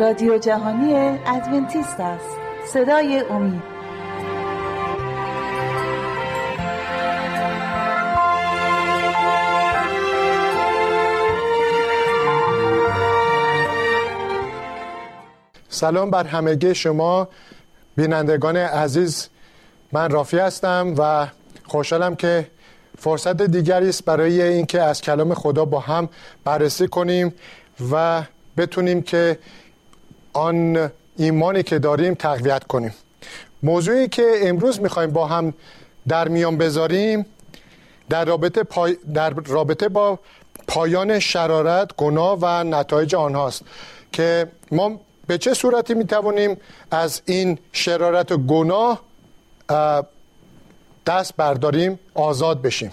رادیو 0.00 0.38
جهانی 0.38 0.94
ادونتیست 1.26 2.00
است. 2.00 2.36
صدای 2.66 3.20
امید. 3.30 3.62
سلام 15.68 16.10
بر 16.10 16.24
همگی 16.24 16.74
شما. 16.74 17.28
بینندگان 17.96 18.56
عزیز 18.56 19.28
من 19.92 20.10
رافی 20.10 20.38
هستم 20.38 20.94
و 20.98 21.26
خوشحالم 21.64 22.16
که 22.16 22.46
فرصت 22.98 23.42
دیگری 23.42 23.88
است 23.88 24.04
برای 24.04 24.42
اینکه 24.42 24.82
از 24.82 25.00
کلام 25.00 25.34
خدا 25.34 25.64
با 25.64 25.80
هم 25.80 26.08
بررسی 26.44 26.88
کنیم 26.88 27.34
و 27.92 28.22
بتونیم 28.56 29.02
که 29.02 29.38
آن 30.32 30.90
ایمانی 31.16 31.62
که 31.62 31.78
داریم 31.78 32.14
تقویت 32.14 32.64
کنیم. 32.64 32.94
موضوعی 33.62 34.08
که 34.08 34.34
امروز 34.42 34.80
می‌خوایم 34.80 35.10
با 35.10 35.26
هم 35.26 35.54
در 36.08 36.28
میان 36.28 36.58
بذاریم 36.58 37.26
در 38.08 38.24
رابطه, 38.24 38.64
در 39.14 39.30
رابطه 39.30 39.88
با 39.88 40.18
پایان 40.68 41.18
شرارت، 41.18 41.96
گناه 41.96 42.38
و 42.40 42.64
نتایج 42.64 43.14
آنهاست 43.14 43.62
که 44.12 44.48
ما 44.70 45.00
به 45.26 45.38
چه 45.38 45.54
صورتی 45.54 45.94
می‌توانیم 45.94 46.56
از 46.90 47.22
این 47.24 47.58
شرارت 47.72 48.32
و 48.32 48.38
گناه 48.38 49.00
دست 51.06 51.36
برداریم 51.36 51.98
آزاد 52.14 52.62
بشیم؟ 52.62 52.92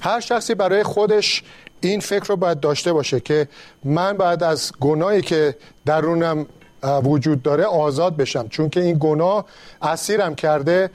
هر 0.00 0.20
شخصی 0.20 0.54
برای 0.54 0.82
خودش 0.82 1.42
این 1.80 2.00
فکر 2.00 2.24
رو 2.24 2.36
باید 2.36 2.60
داشته 2.60 2.92
باشه 2.92 3.20
که 3.20 3.48
من 3.84 4.16
باید 4.16 4.42
از 4.42 4.72
گناهی 4.80 5.22
که 5.22 5.56
درونم 5.86 6.46
وجود 6.82 7.42
داره 7.42 7.64
آزاد 7.64 8.16
بشم. 8.16 8.48
چون 8.48 8.70
که 8.70 8.80
این 8.80 8.96
گناه 9.00 9.44
اسیرم 9.82 10.34
کرده 10.34 10.90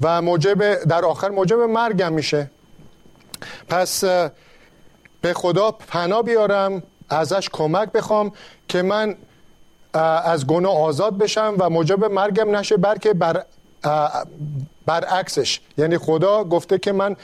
و 0.00 0.22
موجب 0.22 0.74
در 0.74 1.04
آخر 1.04 1.28
موجب 1.28 1.58
مرگم 1.58 2.12
میشه. 2.12 2.50
پس 3.68 4.04
به 5.20 5.34
خدا 5.34 5.70
پناه 5.70 6.22
بیارم 6.22 6.82
ازش 7.08 7.48
کمک 7.52 7.92
بخوام 7.92 8.32
که 8.68 8.82
من 8.82 9.16
از 10.24 10.46
گناه 10.46 10.78
آزاد 10.78 11.18
بشم 11.18 11.54
و 11.58 11.70
موجب 11.70 12.04
مرگم 12.04 12.56
نشه 12.56 12.76
بلکه 12.76 13.14
بر 13.14 13.44
برعکسش. 14.86 15.60
یعنی 15.78 15.98
خدا 15.98 16.44
گفته 16.44 16.78
که 16.78 16.92
من 16.92 17.16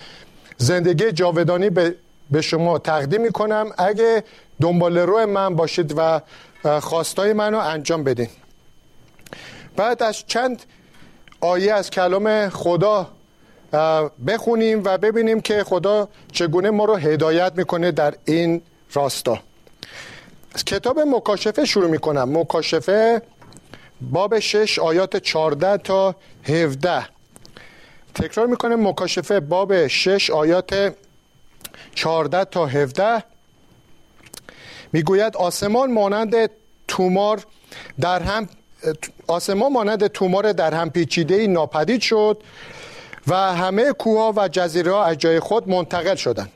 زندگی 0.57 1.13
جاودانی 1.13 1.71
به 1.71 1.95
به 2.31 2.41
شما 2.41 2.79
تقدیم 2.79 3.21
می‌کنم. 3.21 3.73
اگه 3.79 4.25
دنبال 4.61 4.99
روی 4.99 5.25
من 5.25 5.57
باشید 5.57 5.95
و 5.97 6.21
خواستای 6.81 7.33
منو 7.33 7.59
انجام 7.59 8.05
بدین. 8.05 8.29
بعد 9.77 10.03
از 10.03 10.25
چند 10.27 10.63
آیه 11.41 11.75
از 11.75 11.91
کلام 11.91 12.49
خدا 12.49 13.11
بخونیم 14.27 14.85
و 14.85 14.99
ببینیم 14.99 15.41
که 15.41 15.65
خدا 15.65 16.09
چگونه 16.33 16.71
ما 16.71 16.85
رو 16.85 16.97
هدایت 16.97 17.53
می‌کنه 17.57 17.91
در 17.91 18.15
این 18.25 18.63
راستا. 18.93 19.39
از 20.55 20.65
کتاب 20.65 21.01
مکاشفه 21.01 21.65
شروع 21.65 21.91
می‌کنم. 21.91 22.39
مکاشفه 22.39 23.23
باب 24.01 24.39
6 24.39 24.79
آیات 24.79 25.17
14 25.17 25.77
تا 25.77 26.17
17 26.45 27.07
تکرار 28.15 28.47
می‌کنه 28.47 28.77
مکاشفه 28.77 29.41
باب 29.41 29.87
6 29.87 30.31
آیات 30.31 30.95
14 31.95 32.45
تا 32.45 32.67
17 32.67 33.25
می‌گوید 34.93 35.37
آسمان 35.37 35.93
مانند 35.93 36.51
تومار 36.89 37.45
در 38.01 38.23
هم 38.23 38.49
آسمان 39.27 39.73
مانند 39.73 40.07
تومار 40.07 40.53
در 40.53 40.75
هم 40.75 40.91
پیچیده 40.91 41.47
ناپدید 41.47 42.01
شد 42.01 42.43
و 43.27 43.35
همه 43.35 43.93
کوها 43.93 44.33
و 44.37 44.49
جزیره 44.49 44.93
ها 44.93 45.05
از 45.05 45.19
جای 45.19 45.41
خود 45.41 45.69
منتقل 45.69 46.15
شدند. 46.15 46.53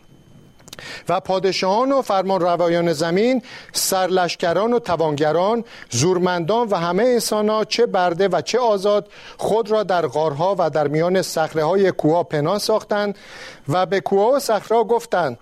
و 1.09 1.21
پادشاهان 1.21 1.93
و 1.93 2.03
فرمان 2.03 2.41
روایان 2.41 2.93
زمین 2.93 3.43
سرلشکران 3.73 4.73
و 4.73 4.79
توانگران 4.79 5.65
زورمندان 5.91 6.69
و 6.69 6.77
همه 6.77 7.03
انسان 7.03 7.49
ها 7.49 7.65
چه 7.65 7.87
برده 7.87 8.29
و 8.29 8.41
چه 8.41 8.59
آزاد 8.59 9.09
خود 9.37 9.71
را 9.71 9.83
در 9.83 10.07
غارها 10.07 10.57
و 10.59 10.71
در 10.71 10.89
میان 10.89 11.23
صخره 11.23 11.65
های 11.65 11.91
کوها 11.91 12.23
پناه 12.23 12.59
ساختند 12.59 13.19
و 13.69 13.87
به 13.87 14.01
کوها 14.01 14.41
و 14.71 14.85
گفتند 14.85 15.39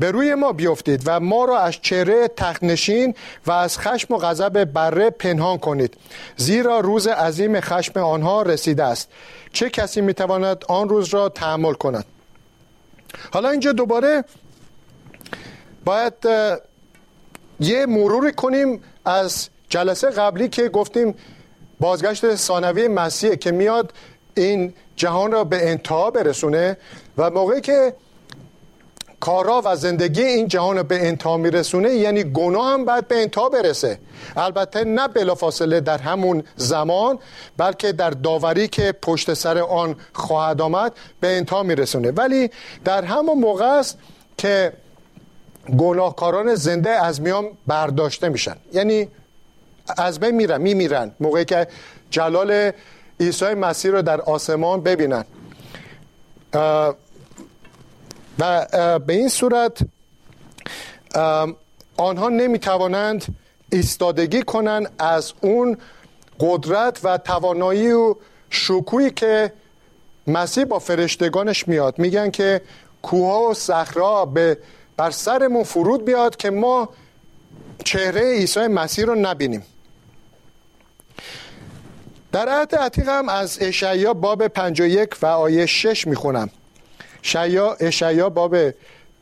به 0.00 0.10
روی 0.10 0.34
ما 0.34 0.52
بیفتید 0.52 1.02
و 1.06 1.20
ما 1.20 1.44
را 1.44 1.58
از 1.58 1.74
چهره 1.82 2.28
تختنشین 2.28 3.14
و 3.46 3.52
از 3.52 3.78
خشم 3.78 4.14
و 4.14 4.18
غضب 4.18 4.64
بره 4.64 5.10
پنهان 5.10 5.58
کنید 5.58 5.96
زیرا 6.36 6.80
روز 6.80 7.06
عظیم 7.06 7.60
خشم 7.60 8.00
آنها 8.00 8.42
رسیده 8.42 8.84
است. 8.84 9.08
چه 9.52 9.70
کسی 9.70 10.00
می‌تواند 10.00 10.64
آن 10.68 10.88
روز 10.88 11.14
را 11.14 11.28
تحمل 11.28 11.72
کند؟ 11.72 12.04
حالا 13.32 13.50
اینجا 13.50 13.72
دوباره 13.72 14.24
باید 15.90 16.14
یه 17.60 17.86
مروری 17.86 18.32
کنیم 18.32 18.82
از 19.04 19.48
جلسه 19.68 20.10
قبلی 20.10 20.48
که 20.48 20.68
گفتیم 20.68 21.14
بازگشت 21.80 22.34
ثانوی 22.34 22.88
مسیح 22.88 23.34
که 23.34 23.50
میاد 23.50 23.92
این 24.34 24.74
جهان 24.96 25.32
را 25.32 25.44
به 25.44 25.70
انتها 25.70 26.10
برسونه 26.10 26.76
و 27.18 27.30
موقعی 27.30 27.60
که 27.60 27.94
کارا 29.20 29.62
و 29.64 29.76
زندگی 29.76 30.22
این 30.22 30.48
جهان 30.48 30.76
رو 30.76 30.82
به 30.82 31.08
انتها 31.08 31.36
میرسونه 31.36 31.90
یعنی 31.90 32.24
گناه 32.24 32.72
هم 32.72 32.84
باید 32.84 33.08
به 33.08 33.22
انتها 33.22 33.48
برسه. 33.48 33.98
البته 34.36 34.84
نه 34.84 35.08
بلافاصله 35.08 35.80
در 35.80 35.98
همون 35.98 36.42
زمان 36.56 37.18
بلکه 37.56 37.92
در 37.92 38.10
داوری 38.10 38.68
که 38.68 38.92
پشت 39.02 39.34
سر 39.34 39.58
آن 39.58 39.96
خواهد 40.12 40.60
آمد 40.60 40.92
به 41.20 41.36
انتها 41.36 41.62
میرسونه. 41.62 42.10
ولی 42.10 42.50
در 42.84 43.04
همون 43.04 43.38
موقع 43.38 43.78
است 43.78 43.98
که 44.38 44.72
گناهکاران 45.78 46.54
زنده 46.54 46.90
از 46.90 47.20
میان 47.20 47.48
برداشته 47.66 48.28
میشن. 48.28 48.56
یعنی 48.72 49.08
از 49.98 50.20
بین 50.20 50.30
میرن 50.30 50.60
میمیرن. 50.60 51.12
موقعی 51.20 51.44
که 51.44 51.66
جلال 52.10 52.72
عیسی 53.20 53.54
مسیح 53.54 53.90
رو 53.90 54.02
در 54.02 54.20
آسمان 54.20 54.80
ببینن. 54.80 55.24
و 58.38 58.66
به 58.98 59.12
این 59.12 59.28
صورت 59.28 59.78
آنها 61.96 62.28
نمی‌توانند 62.28 63.24
ایستادگی 63.72 64.42
کنند 64.42 64.92
از 64.98 65.32
اون 65.40 65.78
قدرت 66.40 67.00
و 67.04 67.18
توانایی 67.18 67.92
و 67.92 68.14
شکویی 68.50 69.10
که 69.10 69.52
مسیح 70.26 70.64
با 70.64 70.78
فرشتگانش 70.78 71.68
میاد. 71.68 71.98
میگن 71.98 72.30
که 72.30 72.60
کوها 73.02 73.42
و 73.42 73.54
صخرا 73.54 74.24
به 74.24 74.58
بر 75.00 75.10
سرمون 75.10 75.64
فرود 75.64 76.04
بیاد 76.04 76.36
که 76.36 76.50
ما 76.50 76.88
چهره 77.84 78.32
عیسی 78.32 78.60
مسیح 78.60 79.04
رو 79.04 79.14
نبینیم. 79.14 79.62
در 82.32 82.48
عهد 82.48 82.74
عتیق 82.74 83.08
هم 83.08 83.28
از 83.28 83.58
اشعیا 83.60 84.14
باب 84.14 84.48
51 84.48 85.22
و 85.22 85.26
آیه 85.26 85.66
6 85.66 86.06
می‌خونم. 86.06 86.50
شیا 87.22 87.76
اشعیا 87.80 88.28
باب 88.28 88.56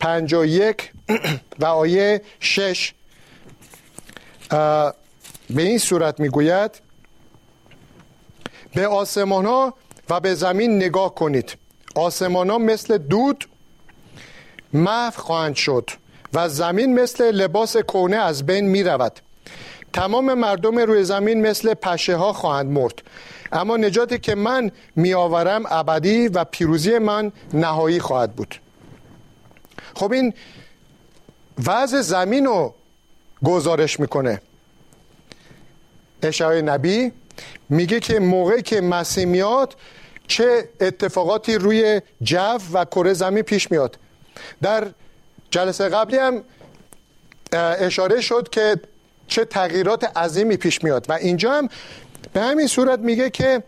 51 0.00 0.92
و 1.60 1.64
آیه 1.64 2.22
6 2.40 2.92
به 4.50 4.92
این 5.50 5.78
صورت 5.78 6.20
می‌گوید 6.20 6.70
به 8.74 8.86
آسمان 8.86 9.46
ها 9.46 9.74
و 10.10 10.20
به 10.20 10.34
زمین 10.34 10.76
نگاه 10.76 11.14
کنید. 11.14 11.56
آسمان 11.94 12.50
ها 12.50 12.58
مثل 12.58 12.98
دود 12.98 13.48
محو 14.72 15.20
خواهند 15.20 15.54
شد 15.54 15.90
و 16.34 16.48
زمین 16.48 17.00
مثل 17.00 17.30
لباس 17.30 17.76
کونه 17.76 18.16
از 18.16 18.46
بین 18.46 18.68
می 18.68 18.82
رود 18.82 19.20
تمام 19.92 20.34
مردم 20.34 20.78
روی 20.78 21.04
زمین 21.04 21.46
مثل 21.46 21.74
پشه 21.74 22.16
ها 22.16 22.32
خواهند 22.32 22.70
مرد. 22.70 23.02
اما 23.52 23.76
نجاتی 23.76 24.18
که 24.18 24.34
من 24.34 24.70
میآورم 24.96 25.62
ابدی 25.66 26.28
و 26.28 26.44
پیروزی 26.44 26.98
من 26.98 27.32
نهایی 27.54 28.00
خواهد 28.00 28.32
بود. 28.32 28.54
خب 29.94 30.12
این 30.12 30.34
وضع 31.66 32.00
زمین 32.00 32.46
رو 32.46 32.74
گزارش 33.44 34.00
می‌کنه. 34.00 34.40
اشعای 36.22 36.62
نبی 36.62 37.12
میگه 37.68 38.00
که 38.00 38.20
موقعی 38.20 38.62
که 38.62 38.80
مسیح 38.80 39.24
میاد 39.24 39.76
چه 40.26 40.68
اتفاقاتی 40.80 41.54
روی 41.54 42.00
جو 42.22 42.58
و 42.72 42.84
کره 42.84 43.14
زمین 43.14 43.42
پیش 43.42 43.70
میاد. 43.70 43.98
در 44.62 44.86
جلسه 45.50 45.88
قبلی 45.88 46.16
هم 46.16 46.42
اشاره 47.52 48.20
شد 48.20 48.48
که 48.52 48.80
چه 49.28 49.44
تغییرات 49.44 50.16
عظیمی 50.18 50.56
پیش 50.56 50.84
میاد. 50.84 51.06
و 51.08 51.12
اینجا 51.12 51.52
هم 51.52 51.68
به 52.32 52.40
همین 52.40 52.66
صورت 52.66 52.98
میگه 52.98 53.30
که 53.30 53.62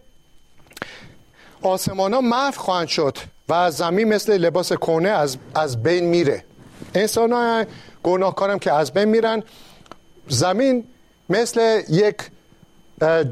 آسمان 1.62 2.14
ها 2.14 2.20
محو 2.20 2.52
خواهند 2.52 2.88
شد 2.88 3.19
و 3.49 3.70
زمین 3.70 4.08
مثل 4.08 4.38
لباس 4.38 4.72
کونه 4.72 5.08
از, 5.08 5.37
از 5.55 5.82
بین 5.82 6.05
میره. 6.05 6.44
انسان 6.94 7.32
ها 7.32 7.64
گناهکارم 8.02 8.58
که 8.58 8.72
از 8.72 8.93
بین 8.93 9.05
میرن. 9.05 9.43
زمین 10.28 10.84
مثل 11.28 11.82
یک 11.88 12.17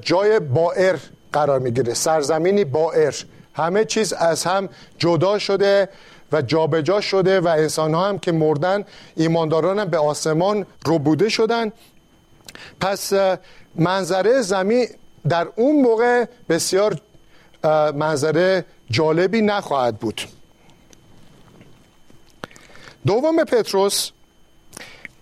جای 0.01 0.41
بائر 0.41 0.97
قرار 1.33 1.59
می‌گیره. 1.59 1.95
سرزمینی 1.95 2.65
بائر 2.65 3.15
همه 3.55 3.85
چیز 3.85 4.13
از 4.13 4.45
هم 4.45 4.69
جدا 4.99 5.39
شده. 5.39 5.89
و 6.33 6.43
جابجا 6.43 7.01
شده 7.01 7.41
و 7.41 7.49
انسان 7.49 7.95
ها 7.95 8.09
هم 8.09 8.19
که 8.19 8.33
مردن 8.33 8.85
ایمانداران 9.17 9.79
هم 9.79 9.89
به 9.89 9.99
آسمان 9.99 10.67
ربوده 10.87 11.29
شدن. 11.29 11.73
پس 12.81 13.13
منظره 13.75 14.43
زمین 14.43 14.87
در 15.29 15.49
اون 15.57 15.83
موقع 15.83 16.25
بسیار 16.49 17.01
منظره 17.95 18.65
جالبی 18.91 19.43
نخواهد 19.43 19.99
بود. 19.99 20.21
دوم 23.07 23.45
پتروس 23.45 24.11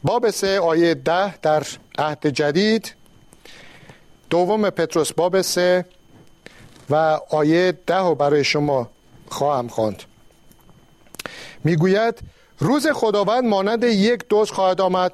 باب 0.05 0.31
سه 0.31 0.61
آیه 0.61 0.94
ده 0.94 1.38
در 1.38 1.62
عهد 1.99 2.26
جدید. 2.26 2.94
دوم 4.31 4.70
پتروس 4.70 5.12
باب 5.12 5.41
سه 5.41 5.85
و 6.91 7.20
آیه 7.31 7.79
ده 7.87 7.99
رو 7.99 8.14
برای 8.14 8.44
شما 8.44 8.88
خواهم 9.29 9.69
خواند. 9.69 10.02
می‌گوید 11.66 12.18
روز 12.58 12.86
خداوند 12.86 13.44
مانند 13.44 13.84
یک 13.84 14.24
دوز 14.28 14.50
خواهد 14.50 14.80
آمد. 14.80 15.12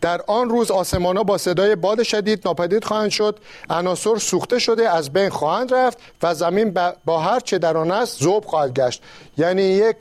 در 0.00 0.20
آن 0.26 0.48
روز 0.48 0.70
آسمان 0.70 1.16
ها 1.16 1.22
با 1.22 1.38
صدای 1.38 1.76
باد 1.76 2.02
شدید 2.02 2.42
ناپدید 2.44 2.84
خواهند 2.84 3.10
شد. 3.10 3.38
عناصر 3.70 4.16
سوخته 4.16 4.58
شده 4.58 4.90
از 4.90 5.12
بین 5.12 5.28
خواهند 5.28 5.74
رفت 5.74 5.98
و 6.22 6.34
زمین 6.34 6.74
با 7.04 7.20
هر 7.20 7.40
چه 7.40 7.58
در 7.58 7.76
آن 7.76 7.90
است 7.90 8.18
زوب 8.18 8.44
خواهد 8.44 8.74
گشت. 8.74 9.02
یعنی 9.38 9.62
یک 9.62 9.96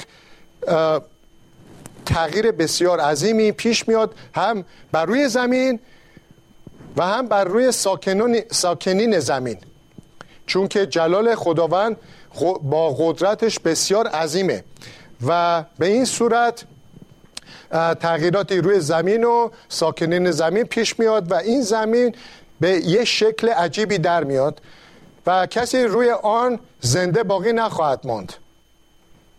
تغییر 2.06 2.51
بسیار 2.51 3.00
عظیمی 3.00 3.51
پیش 3.51 3.88
میاد 3.88 4.15
هم 4.36 4.65
بر 4.92 5.06
روی 5.06 5.30
زمین 5.30 5.80
و 6.98 7.07
هم 7.07 7.27
بر 7.27 7.44
روی 7.44 7.71
ساکنین 8.51 9.19
زمین. 9.19 9.57
چون 10.45 10.68
که 10.68 10.86
جلال 10.86 11.36
خداوند 11.36 11.98
با 12.62 12.95
قدرتش 13.00 13.59
بسیار 13.59 14.07
عظیمه. 14.07 14.63
و 15.28 15.64
به 15.80 15.86
این 15.88 16.06
صورت 16.06 16.64
تغییراتی 18.00 18.58
روی 18.58 18.80
زمین 18.80 19.24
و 19.24 19.50
ساکنین 19.70 20.32
زمین 20.32 20.64
پیش 20.64 21.00
میاد 21.00 21.32
و 21.32 21.36
این 21.36 21.62
زمین 21.62 22.16
به 22.60 22.70
یه 22.70 23.06
شکل 23.06 23.50
عجیبی 23.50 23.98
در 23.98 24.24
میاد 24.24 24.62
و 25.26 25.46
کسی 25.46 25.84
روی 25.84 26.12
آن 26.12 26.60
زنده 26.82 27.24
باقی 27.24 27.54
نخواهد 27.54 28.00
ماند. 28.04 28.34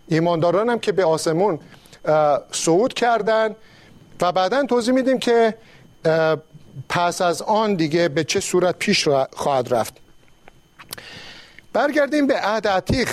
ایمانداران 0.09 0.71
هم 0.71 0.79
که 0.79 0.93
به 0.93 1.05
آسمون 1.05 1.59
صعود 2.53 2.95
کردن 2.95 3.57
و 4.21 4.33
بعدا 4.33 4.67
توضیح 4.67 4.95
میدیم 4.95 5.19
که 5.19 5.55
پس 6.89 7.23
از 7.23 7.43
آن 7.43 7.75
دیگه 7.75 8.09
به 8.09 8.25
چه 8.25 8.41
صورت 8.41 8.79
پیش 8.79 9.09
خواهد 9.33 9.75
رفت. 9.75 9.95
برگردیم 11.73 12.27
به 12.27 12.41
عهد 12.41 12.69
عتیق 12.69 13.09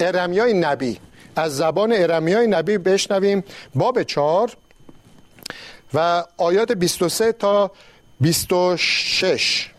ارمیای 0.00 0.52
نبی. 0.52 1.00
از 1.36 1.56
زبان 1.56 1.92
ارمیای 1.92 2.46
نبی 2.46 2.78
بشنویم. 2.78 3.44
باب 3.74 4.02
چهار 4.02 4.56
و 5.94 6.24
آیات 6.36 6.72
23 6.72 7.32
تا 7.32 7.70
26 8.20 9.70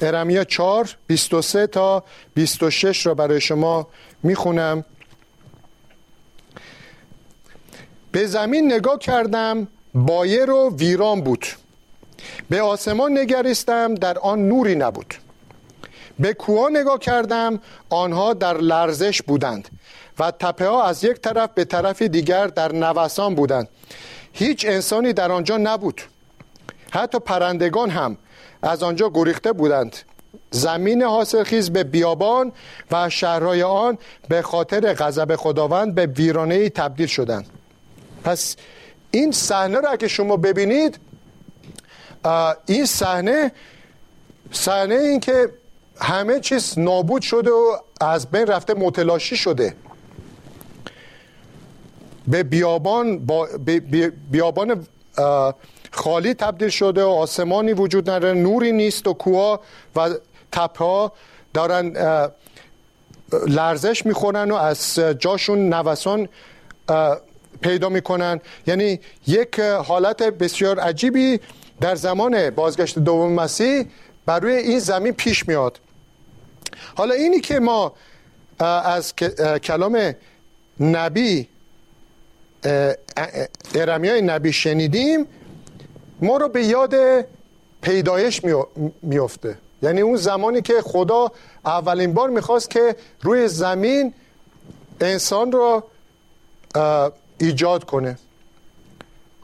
ارمیا 0.00 0.44
4 0.44 0.96
23 1.06 1.66
تا 1.66 2.04
26 2.34 3.06
را 3.06 3.14
برای 3.14 3.40
شما 3.40 3.88
می‌خونم. 4.22 4.84
به 8.12 8.26
زمین 8.26 8.72
نگاه 8.72 8.98
کردم 8.98 9.68
بایر 9.94 10.50
و 10.50 10.76
ویران 10.76 11.20
بود. 11.20 11.46
به 12.50 12.62
آسمان 12.62 13.18
نگریستم 13.18 13.94
در 13.94 14.18
آن 14.18 14.48
نوری 14.48 14.74
نبود. 14.74 15.14
به 16.20 16.34
کوها 16.34 16.68
نگاه 16.68 16.98
کردم 16.98 17.60
آنها 17.90 18.34
در 18.34 18.56
لرزش 18.56 19.22
بودند 19.22 19.68
و 20.18 20.30
تپه 20.30 20.68
ها 20.68 20.84
از 20.84 21.04
یک 21.04 21.16
طرف 21.16 21.50
به 21.54 21.64
طرف 21.64 22.02
دیگر 22.02 22.46
در 22.46 22.72
نوسان 22.72 23.34
بودند. 23.34 23.68
هیچ 24.32 24.66
انسانی 24.68 25.12
در 25.12 25.32
آنجا 25.32 25.56
نبود. 25.56 26.00
حتی 26.90 27.18
پرندگان 27.18 27.90
هم 27.90 28.16
از 28.62 28.82
آنجا 28.82 29.10
گریخته 29.14 29.52
بودند. 29.52 29.96
زمین 30.50 31.02
حاصلخیز 31.02 31.70
به 31.70 31.84
بیابان 31.84 32.52
و 32.90 33.10
شهرهای 33.10 33.62
آن 33.62 33.98
به 34.28 34.42
خاطر 34.42 34.94
غضب 34.94 35.36
خداوند 35.36 35.94
به 35.94 36.06
ویرانه 36.06 36.68
تبدیل 36.68 37.06
شدند. 37.06 37.46
پس 38.24 38.56
این 39.10 39.32
صحنه 39.32 39.80
را 39.80 39.96
که 39.96 40.08
شما 40.08 40.36
ببینید 40.36 40.98
این 42.66 42.84
صحنه 42.84 43.52
صحنه 44.52 44.94
این 44.94 45.20
که 45.20 45.50
همه 46.02 46.40
چیز 46.40 46.78
نابود 46.78 47.22
شده 47.22 47.50
و 47.50 47.76
از 48.00 48.30
بین 48.30 48.46
رفته 48.46 48.74
متلاشی 48.74 49.36
شده. 49.36 49.74
به 52.28 52.42
بیابان 52.42 53.18
با 53.18 53.48
بیابان 54.30 54.86
خالی 55.90 56.34
تبدیل 56.34 56.68
شده 56.68 57.04
و 57.04 57.08
آسمانی 57.08 57.72
وجود 57.72 58.10
نداره 58.10 58.38
نوری 58.38 58.72
نیست 58.72 59.06
و 59.06 59.12
کوها 59.12 59.60
و 59.96 60.10
تپه 60.52 61.10
دارن 61.54 61.92
لرزش 63.46 64.06
می‌خورن 64.06 64.50
و 64.50 64.54
از 64.54 64.98
جاشون 65.18 65.74
نوسان 65.74 66.28
پیدا 67.60 67.88
می‌کنن. 67.88 68.40
یعنی 68.66 69.00
یک 69.26 69.60
حالت 69.60 70.22
بسیار 70.22 70.78
عجیبی 70.78 71.40
در 71.80 71.94
زمان 71.94 72.50
بازگشت 72.50 72.98
دوم 72.98 73.32
مسیح 73.32 73.84
بر 74.26 74.40
روی 74.40 74.54
این 74.54 74.78
زمین 74.78 75.12
پیش 75.12 75.48
میاد. 75.48 75.80
حالا 76.94 77.14
اینی 77.14 77.40
که 77.40 77.60
ما 77.60 77.92
از 78.58 79.14
کلام 79.62 80.14
نبی 80.80 81.48
ارمیای 83.74 84.22
نبی 84.22 84.52
شنیدیم 84.52 85.26
ما 86.22 86.36
رو 86.36 86.48
به 86.48 86.64
یاد 86.64 86.94
پیدایش 87.82 88.40
میفته 89.02 89.58
یعنی 89.82 90.00
اون 90.00 90.16
زمانی 90.16 90.62
که 90.62 90.74
خدا 90.82 91.32
اولین 91.64 92.14
بار 92.14 92.30
می‌خواست 92.30 92.70
که 92.70 92.96
روی 93.22 93.48
زمین 93.48 94.14
انسان 95.00 95.52
رو 95.52 95.82
ایجاد 97.38 97.84
کنه. 97.84 98.18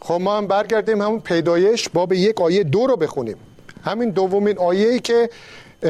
خب 0.00 0.18
ما 0.20 0.36
هم 0.36 0.46
برگردیم 0.46 1.02
همون 1.02 1.20
پیدایش 1.20 1.88
باب 1.88 2.12
یک 2.12 2.40
آیه 2.40 2.64
دو 2.64 2.86
رو 2.86 2.96
بخونیم. 2.96 3.36
همین 3.84 4.10
دومین 4.10 4.58
آیه 4.58 4.88
ای 4.88 5.00
که 5.00 5.30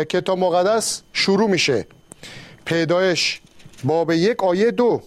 کتاب 0.05 0.39
مقدس 0.39 1.03
شروع 1.13 1.51
میشه. 1.51 1.87
پیدایش 2.65 3.41
باب 3.85 4.11
یک 4.11 4.45
آیه 4.45 4.71
دو. 4.71 5.03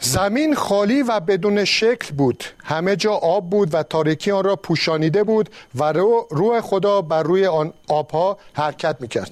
زمین 0.00 0.54
خالی 0.54 1.02
و 1.02 1.20
بدون 1.20 1.64
شکل 1.64 2.14
بود. 2.14 2.44
همه 2.64 2.96
جا 2.96 3.12
آب 3.12 3.50
بود 3.50 3.74
و 3.74 3.82
تاریکی 3.82 4.30
آن 4.30 4.44
را 4.44 4.56
پوشانیده 4.56 5.24
بود 5.24 5.50
و 5.74 5.92
روح 6.30 6.60
خدا 6.60 7.02
بر 7.02 7.22
روی 7.22 7.46
آن 7.46 7.72
آبها 7.88 8.38
حرکت 8.52 8.96
می‌کرد. 9.00 9.30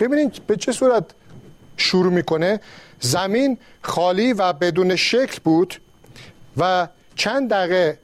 ببینید 0.00 0.46
به 0.46 0.56
چه 0.56 0.72
صورت 0.72 1.04
شروع 1.76 2.12
می‌کنه. 2.12 2.60
زمین 3.00 3.58
خالی 3.82 4.32
و 4.32 4.52
بدون 4.52 4.96
شکل 4.96 5.38
بود 5.44 5.80
و 6.56 6.88
چند 7.14 7.50
دقیقه 7.50 7.98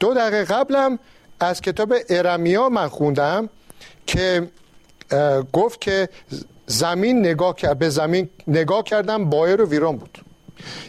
دو 0.00 0.14
دقیقه 0.14 0.44
قبلم 0.44 0.98
از 1.40 1.60
کتاب 1.60 1.94
ارمیا 2.08 2.68
من 2.68 2.88
خوندم 2.88 3.48
که 4.06 4.48
گفت 5.52 5.80
که 5.80 6.08
زمین 6.66 7.18
نگاه 7.18 7.54
به 7.78 7.88
زمین 7.88 8.28
نگاه 8.46 8.82
کردم 8.84 9.30
بایر 9.30 9.62
و 9.62 9.68
ویران 9.68 9.96
بود. 9.96 10.18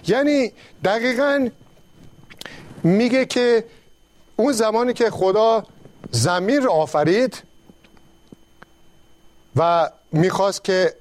یعنی 0.08 0.52
دقیقا 0.84 1.50
میگه 2.84 3.25
که 3.25 3.64
اون 4.36 4.52
زمانی 4.52 4.94
که 4.94 5.10
خدا 5.10 5.64
زمین 6.12 6.62
رو 6.62 6.72
آفرید 6.72 7.44
و 9.56 9.90
می‌خواست 10.12 10.64
که 10.64 10.94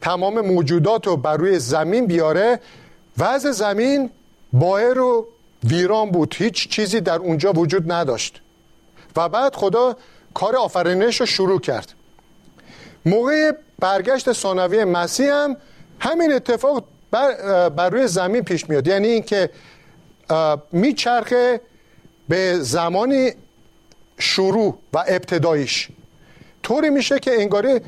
تمام 0.00 0.40
موجودات 0.40 1.06
رو 1.06 1.16
بر 1.16 1.36
روی 1.36 1.58
زمین 1.58 2.06
بیاره 2.06 2.60
وضع 3.18 3.50
زمین 3.50 4.10
بایر 4.52 5.00
و 5.00 5.26
ویران 5.68 6.10
بود. 6.10 6.34
هیچ 6.38 6.68
چیزی 6.68 7.00
در 7.00 7.16
اونجا 7.16 7.52
وجود 7.52 7.92
نداشت. 7.92 8.40
و 9.16 9.28
بعد 9.28 9.54
خدا 9.54 9.96
کار 10.34 10.56
آفرینش 10.56 11.20
رو 11.20 11.26
شروع 11.26 11.60
کرد. 11.60 11.92
موقع 13.06 13.52
برگشت 13.78 14.32
ثانوی 14.32 14.84
مسیح 14.84 15.32
هم 15.32 15.56
همین 16.00 16.32
اتفاق 16.32 16.84
بر, 17.10 17.68
بر 17.68 17.90
روی 17.90 18.06
زمین 18.08 18.42
پیش 18.42 18.70
میاد. 18.70 18.86
یعنی 18.86 19.08
اینکه 19.08 19.50
میچرخه 20.72 21.60
به 22.28 22.58
زمانی 22.58 23.32
شروع 24.18 24.78
و 24.92 25.04
ابتداییش. 25.08 25.88
طوری 26.62 26.90
میشه 26.90 27.18
که 27.18 27.40
انگاری 27.40 27.80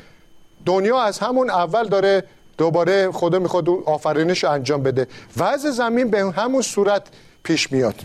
دنیا 0.65 1.01
از 1.01 1.19
همون 1.19 1.49
اول 1.49 1.87
داره 1.87 2.23
دوباره 2.57 3.11
خدا 3.11 3.39
می‌خواد 3.39 3.69
آفرینش 3.69 4.43
انجام 4.43 4.83
بده. 4.83 5.07
وضع 5.37 5.69
زمین 5.69 6.09
به 6.09 6.31
همون 6.31 6.61
صورت 6.61 7.07
پیش 7.43 7.71
میاد. 7.71 7.95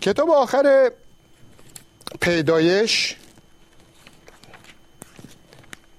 کتاب 0.00 0.30
آخر 0.30 0.90
پیدایش 2.20 3.16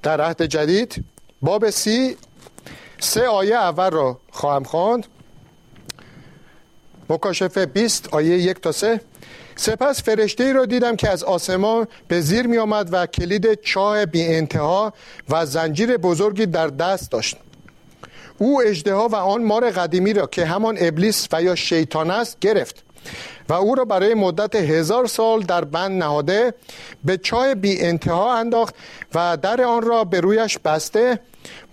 در 0.03 0.21
عهد 0.21 0.41
جدید 0.41 1.03
باب 1.41 1.69
سی 1.69 2.17
سه 2.99 3.27
آیه 3.27 3.55
اول 3.55 3.89
را 3.89 4.19
خواهم 4.31 4.63
خواند 4.63 5.07
مکاشفه 7.09 7.65
20 7.65 8.13
آیه 8.13 8.37
یک 8.37 8.59
تا 8.59 8.71
سه. 8.71 9.01
سپس 9.55 10.03
فرشته 10.03 10.43
ای 10.43 10.53
را 10.53 10.65
دیدم 10.65 10.95
که 10.95 11.09
از 11.09 11.23
آسمان 11.23 11.87
به 12.07 12.21
زیر 12.21 12.47
می 12.47 12.57
آمد 12.57 12.89
و 12.91 13.05
کلید 13.05 13.61
چاه 13.61 14.05
بی 14.05 14.27
انتها 14.27 14.93
و 15.29 15.45
زنجیر 15.45 15.97
بزرگی 15.97 16.45
در 16.45 16.67
دست 16.67 17.11
داشت. 17.11 17.37
او 18.37 18.61
اجدها 18.61 19.07
و 19.07 19.15
آن 19.15 19.43
مار 19.43 19.71
قدیمی 19.71 20.13
را 20.13 20.25
که 20.25 20.45
همان 20.45 20.77
ابلیس 20.79 21.27
و 21.31 21.41
یا 21.43 21.55
شیطان 21.55 22.11
است 22.11 22.39
گرفت 22.39 22.83
و 23.49 23.53
او 23.53 23.75
را 23.75 23.85
برای 23.85 24.13
مدت 24.13 24.55
هزار 24.55 25.07
سال 25.07 25.41
در 25.41 25.63
بند 25.63 26.03
نهاده 26.03 26.53
به 27.05 27.17
چاه 27.17 27.55
بی 27.55 27.81
انتها 27.81 28.37
انداخت 28.37 28.75
و 29.15 29.37
در 29.37 29.61
آن 29.61 29.81
را 29.81 30.03
به 30.03 30.19
رویش 30.19 30.57
بسته 30.57 31.19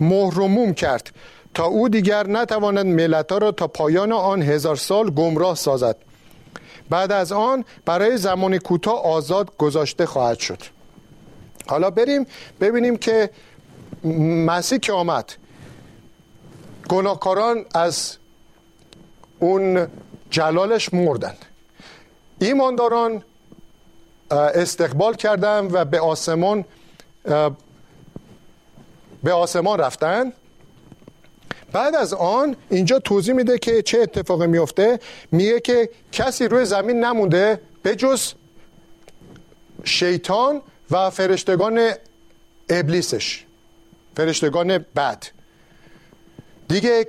مهرموم 0.00 0.74
کرد 0.74 1.10
تا 1.54 1.64
او 1.64 1.88
دیگر 1.88 2.26
نتواند 2.26 2.86
ملتا 2.86 3.38
را 3.38 3.52
تا 3.52 3.66
پایان 3.66 4.12
آن 4.12 4.42
هزار 4.42 4.76
سال 4.76 5.10
گمراه 5.10 5.54
سازد. 5.54 5.96
بعد 6.90 7.12
از 7.12 7.32
آن 7.32 7.64
برای 7.84 8.16
زمان 8.16 8.58
کوتاه 8.58 9.02
آزاد 9.02 9.56
گذاشته 9.56 10.06
خواهد 10.06 10.38
شد. 10.38 10.58
حالا 11.66 11.90
بریم 11.90 12.26
ببینیم 12.60 12.96
که 12.96 13.30
مسیح 14.46 14.78
که 14.78 14.92
آمد. 14.92 15.32
گناهکاران 16.88 17.64
از 17.74 18.16
اون 19.38 19.88
جلالش 20.30 20.94
مردند 20.94 21.44
ایمانداران 22.38 23.22
استقبال 24.30 25.14
کردن 25.14 25.68
و 25.72 25.84
به 25.84 26.00
آسمان 26.00 26.64
به 29.22 29.32
آسمان 29.32 29.78
رفتن. 29.78 30.32
بعد 31.72 31.94
از 31.94 32.14
آن 32.14 32.56
اینجا 32.70 32.98
توضیح 32.98 33.34
میده 33.34 33.58
که 33.58 33.82
چه 33.82 34.00
اتفاقی 34.00 34.46
میفته. 34.46 35.00
میگه 35.32 35.60
که 35.60 35.90
کسی 36.12 36.48
روی 36.48 36.64
زمین 36.64 37.04
نمونده 37.04 37.60
به 37.82 37.96
جز 37.96 38.32
شیطان 39.84 40.62
و 40.90 41.10
فرشتگان 41.10 41.92
ابلیسش 42.68 43.44
فرشتگان 44.16 44.78
بد. 44.78 45.24
دیگه 46.68 47.06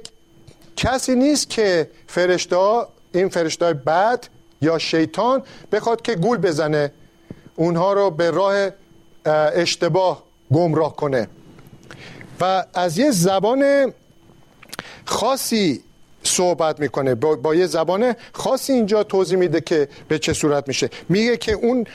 کسی 0.75 1.15
نیست 1.15 1.49
که 1.49 1.89
فرشته 2.07 2.85
این 3.13 3.29
فرشته 3.29 3.73
بد 3.73 4.25
یا 4.61 4.77
شیطان 4.77 5.43
بخواد 5.71 6.01
که 6.01 6.15
گول 6.15 6.37
بزنه 6.37 6.91
اونها 7.55 7.93
رو 7.93 8.11
به 8.11 8.31
راه 8.31 8.69
اشتباه 9.25 10.23
گمراه 10.53 10.95
کنه. 10.95 11.27
و 12.41 12.65
از 12.73 12.97
یه 12.97 13.11
زبان 13.11 13.93
خاصی 15.05 15.83
صحبت 16.23 16.79
می‌کنه. 16.79 17.15
با, 17.15 17.35
با 17.35 17.55
یه 17.55 17.67
زبان 17.67 18.15
خاصی 18.33 18.73
اینجا 18.73 19.03
توضیح 19.03 19.37
میده 19.37 19.61
که 19.61 19.87
به 20.07 20.19
چه 20.19 20.33
صورت 20.33 20.67
میشه. 20.67 20.89
میگه 21.09 21.37
که 21.37 21.51
اون 21.51 21.85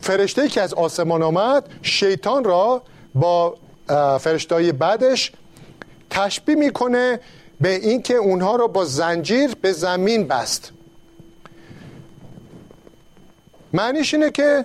فرشته 0.00 0.48
که 0.48 0.62
از 0.62 0.74
آسمان 0.74 1.22
آمد 1.22 1.68
شیطان 1.82 2.44
را 2.44 2.82
با 3.14 3.56
فرشته 4.20 4.72
بعدش 4.72 5.32
تشبیه 6.10 6.54
می‌کنه 6.56 7.20
به 7.60 7.74
اینکه 7.74 8.14
اونها 8.14 8.56
رو 8.56 8.68
با 8.68 8.84
زنجیر 8.84 9.54
به 9.54 9.72
زمین 9.72 10.28
بست. 10.28 10.72
معنیش 13.72 14.14
اینه 14.14 14.30
که 14.30 14.64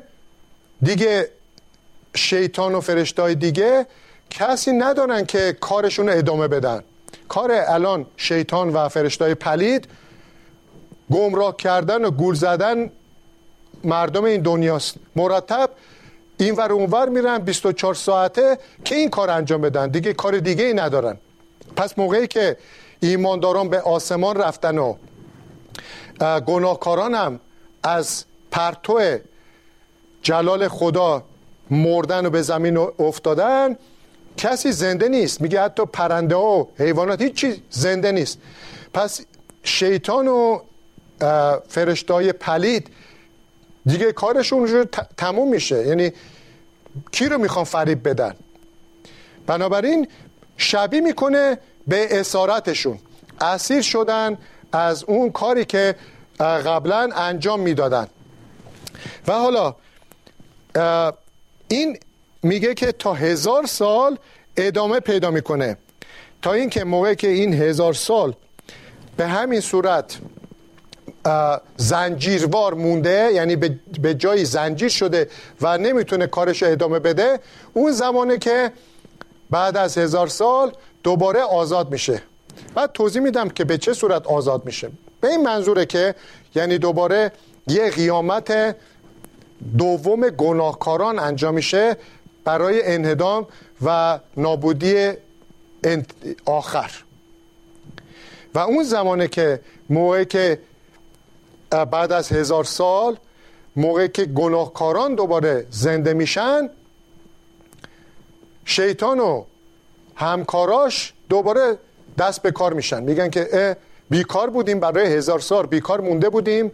دیگه 0.82 1.30
شیطان 2.16 2.76
و 2.76 2.82
فرشتای 2.82 3.36
دیگه 3.36 3.88
کسی 4.30 4.72
ندارن 4.72 5.26
که 5.26 5.58
کارشون 5.62 6.10
رو 6.10 6.18
ادامه 6.18 6.48
بدن. 6.48 6.84
کار 7.28 7.52
الان 7.52 8.06
شیطان 8.18 8.70
و 8.70 8.90
فرشتای 8.90 9.36
پلید 9.36 9.88
گمراه 11.12 11.58
کردن 11.58 12.06
و 12.06 12.12
گول 12.12 12.36
زدن 12.36 12.92
مردم 13.84 14.24
این 14.24 14.42
دنیاست. 14.42 14.96
مرتب 15.16 15.70
این 16.38 16.56
ور 16.56 16.72
اونور 16.72 17.10
میرن 17.10 17.38
24 17.38 17.94
ساعته 17.94 18.58
که 18.84 18.96
این 18.96 19.10
کار 19.10 19.30
انجام 19.30 19.62
بدن. 19.62 19.88
دیگه 19.88 20.14
کار 20.14 20.38
دیگه 20.40 20.66
ای 20.66 20.74
ندارن. 20.74 21.18
پس 21.76 22.00
موقعی 22.00 22.28
که 22.28 22.58
ایمانداران 23.00 23.70
به 23.70 23.82
آسمان 23.82 24.36
رفتن 24.36 24.78
و 24.78 24.96
گناهکاران 26.46 27.14
هم 27.14 27.40
از 27.84 28.26
پرتو 28.52 29.18
جلال 30.22 30.68
خدا 30.68 31.24
مردن 31.70 32.26
و 32.26 32.30
به 32.30 32.42
زمین 32.42 32.78
افتادن 32.78 33.78
کسی 34.38 34.72
زنده 34.72 35.10
نیست. 35.10 35.42
میگه 35.42 35.62
حتی 35.62 35.86
پرنده 35.86 36.36
و 36.36 36.66
حیوانات 36.78 37.22
هیچی 37.22 37.64
زنده 37.70 38.12
نیست. 38.12 38.38
پس 38.94 39.22
شیطان 39.64 40.28
و 40.28 40.60
فرشتای 41.68 42.32
پلید 42.34 42.88
دیگه 43.88 44.12
کارشون 44.12 44.86
تموم 45.18 45.50
میشه. 45.50 45.88
یعنی 45.88 46.12
کی 47.12 47.30
رو 47.30 47.38
می‌خوان 47.38 47.66
فریب 47.66 48.10
بدن؟ 48.10 48.36
بنابراین 49.48 50.08
شبیه 50.58 51.02
می‌کنه 51.02 51.58
به 51.88 52.20
اسارتشون. 52.20 53.00
اسیر 53.42 53.82
شدن 53.82 54.38
از 54.72 55.04
اون 55.04 55.32
کاری 55.32 55.66
که 55.66 55.96
قبلا 56.40 57.10
انجام 57.16 57.60
می‌دادن. 57.60 58.08
و 59.28 59.34
حالا 59.34 59.76
این 61.68 61.98
میگه 62.44 62.74
که 62.74 62.92
تا 62.92 63.14
هزار 63.14 63.66
سال 63.66 64.18
ادامه 64.58 65.00
پیدا 65.00 65.32
می‌کنه. 65.32 65.78
تا 66.42 66.54
اینکه 66.54 66.84
موقع 66.84 67.14
که 67.14 67.28
این 67.28 67.54
هزار 67.54 67.94
سال 67.94 68.34
به 69.18 69.28
همین 69.28 69.60
صورت 69.60 70.18
زنجیروار 71.78 72.74
مونده 72.74 73.30
یعنی 73.34 73.56
به 74.02 74.14
جایی 74.14 74.46
زنجیر 74.46 74.90
شده 74.90 75.30
و 75.62 75.78
نمی‌تونه 75.78 76.28
کارش 76.28 76.64
ادامه 76.64 77.00
بده 77.00 77.40
اون 77.74 77.92
زمانه 77.92 78.38
که 78.38 78.72
بعد 79.50 79.78
از 79.78 79.98
هزار 79.98 80.28
سال 80.28 80.72
دوباره 81.04 81.42
آزاد 81.42 81.92
میشه. 81.92 82.22
بعد 82.76 82.92
توضیح 82.92 83.22
میدم 83.22 83.50
که 83.50 83.64
به 83.64 83.78
چه 83.78 83.94
صورت 83.94 84.28
آزاد 84.28 84.66
میشه. 84.66 84.90
به 85.22 85.28
این 85.28 85.44
منظوره 85.44 85.86
که 85.86 86.16
یعنی 86.56 86.78
دوباره 86.78 87.32
یه 87.68 87.90
قیامت 87.90 88.76
دوم 89.78 90.30
گناهکاران 90.30 91.20
انجام 91.20 91.54
میشه 91.54 91.98
برای 92.44 92.82
انهدام 92.84 93.48
و 93.86 94.20
نابودی 94.38 95.12
آخر. 96.46 96.92
و 98.56 98.60
اون 98.60 98.84
زمانه 98.84 99.28
که 99.28 99.60
موقعی 99.90 100.26
که 100.26 100.60
بعد 101.70 102.12
از 102.12 102.30
هزار 102.30 102.64
سال 102.64 103.18
موقعی 103.76 104.08
که 104.08 104.26
گناهکاران 104.26 105.16
دوباره 105.16 105.66
زنده 105.72 106.14
میشن 106.14 106.70
شیطان 108.66 109.20
و 109.20 109.44
همکاراش 110.16 111.14
دوباره 111.30 111.78
دست 112.18 112.42
به 112.42 112.52
کار 112.52 112.74
میشن. 112.74 113.04
میگن 113.04 113.30
که 113.30 113.78
بیکار 114.10 114.50
بودیم 114.50 114.80
برای 114.80 115.14
هزار 115.14 115.40
سال 115.40 115.66
بیکار 115.66 116.02
مونده 116.02 116.30
بودیم. 116.30 116.72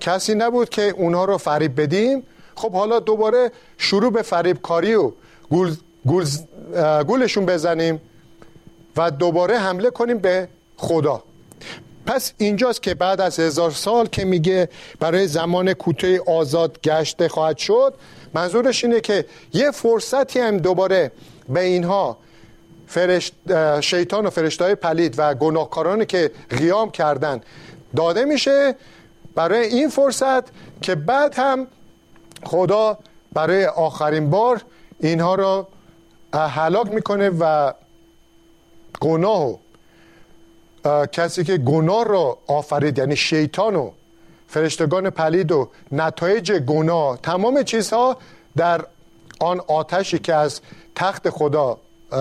کسی 0.00 0.34
نبود 0.34 0.68
که 0.68 0.82
اونها 0.82 1.24
رو 1.24 1.38
فریب 1.38 1.80
بدیم. 1.80 2.26
خب 2.54 2.72
حالا 2.72 2.98
دوباره 3.00 3.52
شروع 3.78 4.12
به 4.12 4.22
فریب 4.22 4.62
کاری 4.62 4.94
و 4.94 5.12
گول، 5.50 5.74
گول، 6.06 6.26
گولشون 7.06 7.46
بزنیم 7.46 8.00
و 8.96 9.10
دوباره 9.10 9.58
حمله 9.58 9.90
کنیم 9.90 10.18
به 10.18 10.48
خدا. 10.76 11.22
پس 12.10 12.32
اینجاست 12.38 12.82
که 12.82 12.94
بعد 12.94 13.20
از 13.20 13.40
هزار 13.40 13.70
سال 13.70 14.06
که 14.06 14.24
میگه 14.24 14.68
برای 15.00 15.28
زمان 15.28 15.72
کوتاه 15.72 16.18
آزاد 16.26 16.80
گشته 16.82 17.28
خواهد 17.28 17.58
شد 17.58 17.94
منظورش 18.34 18.84
اینه 18.84 19.00
که 19.00 19.24
یه 19.52 19.70
فرصتی 19.70 20.38
هم 20.38 20.58
دوباره 20.58 21.12
به 21.48 21.60
اینها 21.60 22.16
فرشت 22.86 23.34
شیطان 23.80 24.26
و 24.26 24.30
فرشتهای 24.30 24.74
پلید 24.74 25.14
و 25.18 25.34
گناهکارانی 25.34 26.06
که 26.06 26.30
قیام 26.50 26.90
کردن 26.90 27.40
داده 27.96 28.24
میشه 28.24 28.74
برای 29.34 29.66
این 29.66 29.88
فرصت 29.88 30.44
که 30.82 30.94
بعد 30.94 31.34
هم 31.34 31.66
خدا 32.44 32.98
برای 33.32 33.66
آخرین 33.66 34.30
بار 34.30 34.62
اینها 35.00 35.34
را 35.34 35.68
هلاک 36.34 36.86
می‌کنه 36.86 37.30
و 37.30 37.72
گناه 39.00 39.50
و 39.50 39.56
کسی 41.12 41.44
که 41.44 41.56
گناه 41.56 42.04
را 42.04 42.38
آفرید 42.46 42.98
یعنی 42.98 43.16
شیطان 43.16 43.76
و 43.76 43.90
فرشتگان 44.48 45.10
پلید 45.10 45.52
و 45.52 45.68
نتایج 45.92 46.52
گناه 46.52 47.18
تمام 47.22 47.62
چیزها 47.62 48.16
در 48.56 48.84
آن 49.40 49.60
آتشی 49.66 50.18
که 50.18 50.34
از 50.34 50.60
تخت 50.94 51.30
خدا 51.30 51.78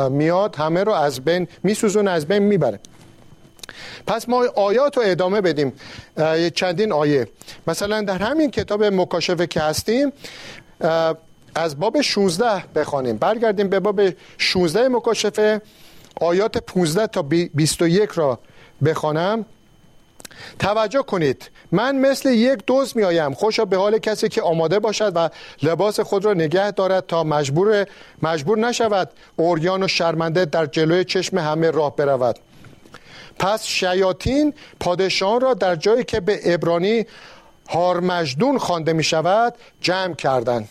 میاد 0.09 0.55
همه 0.55 0.83
رو 0.83 0.91
از 0.91 1.21
بین 1.21 1.47
میسوزون 1.63 2.07
از 2.07 2.25
بین 2.25 2.43
می‌بره. 2.43 2.79
پس 4.07 4.29
ما 4.29 4.45
آیات 4.55 4.97
رو 4.97 5.03
ادامه 5.05 5.41
بدیم. 5.41 5.73
چندین 6.55 6.91
آیه. 6.91 7.27
مثلا 7.67 8.01
در 8.01 8.17
همین 8.17 8.51
کتاب 8.51 8.83
مکاشفه 8.83 9.47
که 9.47 9.61
هستیم 9.61 10.11
از 11.55 11.79
باب 11.79 12.01
16 12.01 12.63
بخوانیم. 12.75 13.17
برگردیم 13.17 13.69
به 13.69 13.79
باب 13.79 14.01
16 14.37 14.87
مکاشفه 14.87 15.61
آیات 16.21 16.57
15 16.57 17.07
تا 17.07 17.21
21 17.21 18.09
را 18.13 18.39
بخوانم. 18.85 19.45
توجه 20.59 21.01
کنید 21.01 21.49
من 21.71 21.95
مثل 21.95 22.29
یک 22.29 22.65
دوز 22.67 22.97
می 22.97 23.03
آیم 23.03 23.33
خوشا 23.33 23.65
به 23.65 23.77
حال 23.77 23.97
کسی 23.97 24.29
که 24.29 24.41
آماده 24.41 24.79
باشد 24.79 25.11
و 25.15 25.29
لباس 25.63 25.99
خود 25.99 26.25
را 26.25 26.33
نگه 26.33 26.71
دارد 26.71 27.07
تا 27.07 27.23
مجبور, 27.23 27.85
مجبور 28.21 28.59
نشود 28.59 29.09
اوریان 29.35 29.83
و 29.83 29.87
شرمنده 29.87 30.45
در 30.45 30.65
جلوی 30.65 31.03
چشم 31.03 31.37
همه 31.37 31.71
راه 31.71 31.95
برود. 31.95 32.39
پس 33.39 33.65
شیاطین 33.65 34.53
پادشان 34.79 35.41
را 35.41 35.53
در 35.53 35.75
جایی 35.75 36.03
که 36.03 36.19
به 36.19 36.53
ابرانی 36.53 37.05
هارمجدون 37.69 38.57
خوانده 38.57 38.93
می 38.93 39.03
شود 39.03 39.53
جمع 39.81 40.13
کردند. 40.13 40.69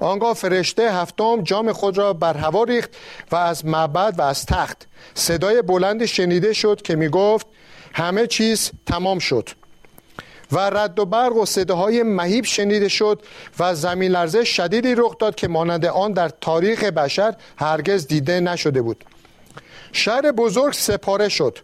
آنگاه 0.00 0.34
فرشته 0.34 0.92
هفتم 0.92 1.42
جام 1.42 1.72
خود 1.72 1.98
را 1.98 2.12
بر 2.12 2.36
هوا 2.36 2.64
ریخت 2.64 2.90
و 3.32 3.36
از 3.36 3.66
معبد 3.66 4.14
و 4.18 4.22
از 4.22 4.46
تخت 4.46 4.86
صدای 5.14 5.62
بلندی 5.62 6.06
شنیده 6.06 6.52
شد 6.52 6.82
که 6.82 6.96
می 6.96 7.08
گفت 7.08 7.46
همه 7.92 8.26
چیز 8.26 8.70
تمام 8.86 9.18
شد. 9.18 9.48
و 10.52 10.58
رد 10.58 10.98
و 10.98 11.04
برق 11.04 11.36
و 11.36 11.46
صداهای 11.46 12.02
مهیب 12.02 12.44
شنیده 12.44 12.88
شد 12.88 13.22
و 13.58 13.74
زمین 13.74 14.12
لرزه 14.12 14.44
شدیدی 14.44 14.94
رخ 14.94 15.18
داد 15.18 15.34
که 15.34 15.48
مانند 15.48 15.86
آن 15.86 16.12
در 16.12 16.28
تاریخ 16.28 16.84
بشر 16.84 17.34
هرگز 17.56 18.06
دیده 18.06 18.40
نشده 18.40 18.82
بود. 18.82 19.04
شهر 19.94 20.32
بزرگ 20.32 20.72
سپاره 20.72 21.28
شد. 21.28 21.58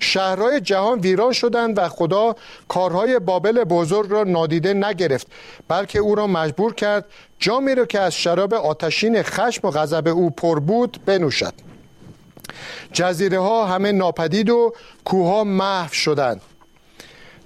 شهرهای 0.00 0.60
جهان 0.60 0.98
ویران 1.00 1.32
شدند 1.32 1.78
و 1.78 1.88
خدا 1.88 2.36
کارهای 2.68 3.18
بابل 3.18 3.64
بزرگ 3.64 4.10
را 4.10 4.24
نادیده 4.24 4.74
نگرفت 4.74 5.26
بلکه 5.68 5.98
او 5.98 6.14
را 6.14 6.26
مجبور 6.26 6.74
کرد 6.74 7.04
جامی 7.38 7.74
را 7.74 7.86
که 7.86 8.00
از 8.00 8.14
شراب 8.14 8.54
آتشین 8.54 9.22
خشم 9.22 9.68
و 9.68 9.70
غضب 9.70 10.08
او 10.08 10.30
پر 10.30 10.60
بود 10.60 10.98
بنوشد. 11.06 11.54
جزیره 12.92 13.38
ها 13.38 13.66
همه 13.66 13.92
ناپدید 13.92 14.50
و 14.50 14.72
کوها 15.04 15.44
محو 15.44 15.92
شدند. 15.92 16.40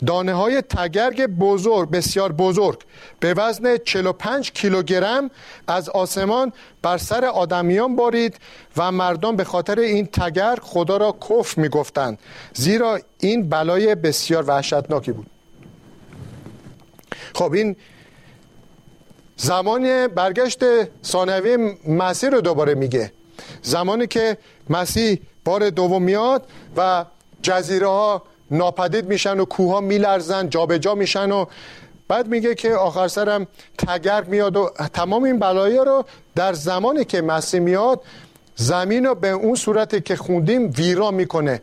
دانه 0.07 0.35
های 0.35 0.63
تگرگ 0.63 1.27
بزرگ 1.27 1.91
بسیار 1.91 2.33
بزرگ. 2.33 2.79
به 3.21 3.35
وزن 3.35 3.77
45 3.77 4.53
کیلوگرم 4.53 5.31
از 5.67 5.89
آسمان 5.89 6.53
بر 6.83 6.99
سر 6.99 7.25
آدمیان 7.25 7.97
بارید 7.97 8.37
و 8.77 8.93
مردم 8.93 9.37
به 9.37 9.45
خاطر 9.45 9.79
این 9.79 10.07
تگرگ 10.07 10.59
خدا 10.63 10.97
را 10.97 11.17
کف 11.31 11.59
می 11.59 11.69
گفتند 11.69 12.19
زیرا 12.55 12.99
این 13.21 13.49
بلای 13.49 13.95
بسیار 13.95 14.45
وحشتناکی 14.47 15.13
بود. 15.13 15.27
خب 17.35 17.53
این 17.53 17.77
زمان 19.37 20.07
برگشت 20.07 20.61
ثانوی 21.05 21.77
مسیر 21.89 22.31
رو 22.31 22.41
دوباره 22.41 22.75
میگه. 22.75 23.13
زمانی 23.63 24.07
که 24.07 24.39
مسیح 24.71 25.21
بار 25.45 25.71
دوم 25.71 26.03
میاد 26.03 26.47
و 26.77 27.05
جزیره 27.43 27.87
ها 27.87 28.23
ناپدید 28.51 29.07
میشن 29.07 29.41
و 29.41 29.45
کوها 29.45 29.81
میلرزن 29.81 30.49
جابجا 30.49 30.95
میشن 30.95 31.33
و 31.33 31.45
بعد 32.09 32.29
میگه 32.29 32.55
که 32.55 32.75
آخر 32.75 33.09
سرم 33.09 33.47
تگرگ 33.79 34.29
میاد 34.29 34.57
و 34.57 34.71
تمام 34.95 35.25
این 35.25 35.39
بلایا 35.39 35.83
رو 35.83 36.05
در 36.35 36.53
زمانی 36.53 37.05
که 37.05 37.23
مسیح 37.23 37.61
میاد 37.61 38.03
زمین 38.57 39.07
رو 39.07 39.15
به 39.15 39.29
اون 39.29 39.55
صورتی 39.55 40.01
که 40.01 40.17
خوندیم 40.17 40.73
ویران 40.77 41.15
می‌کنه. 41.15 41.63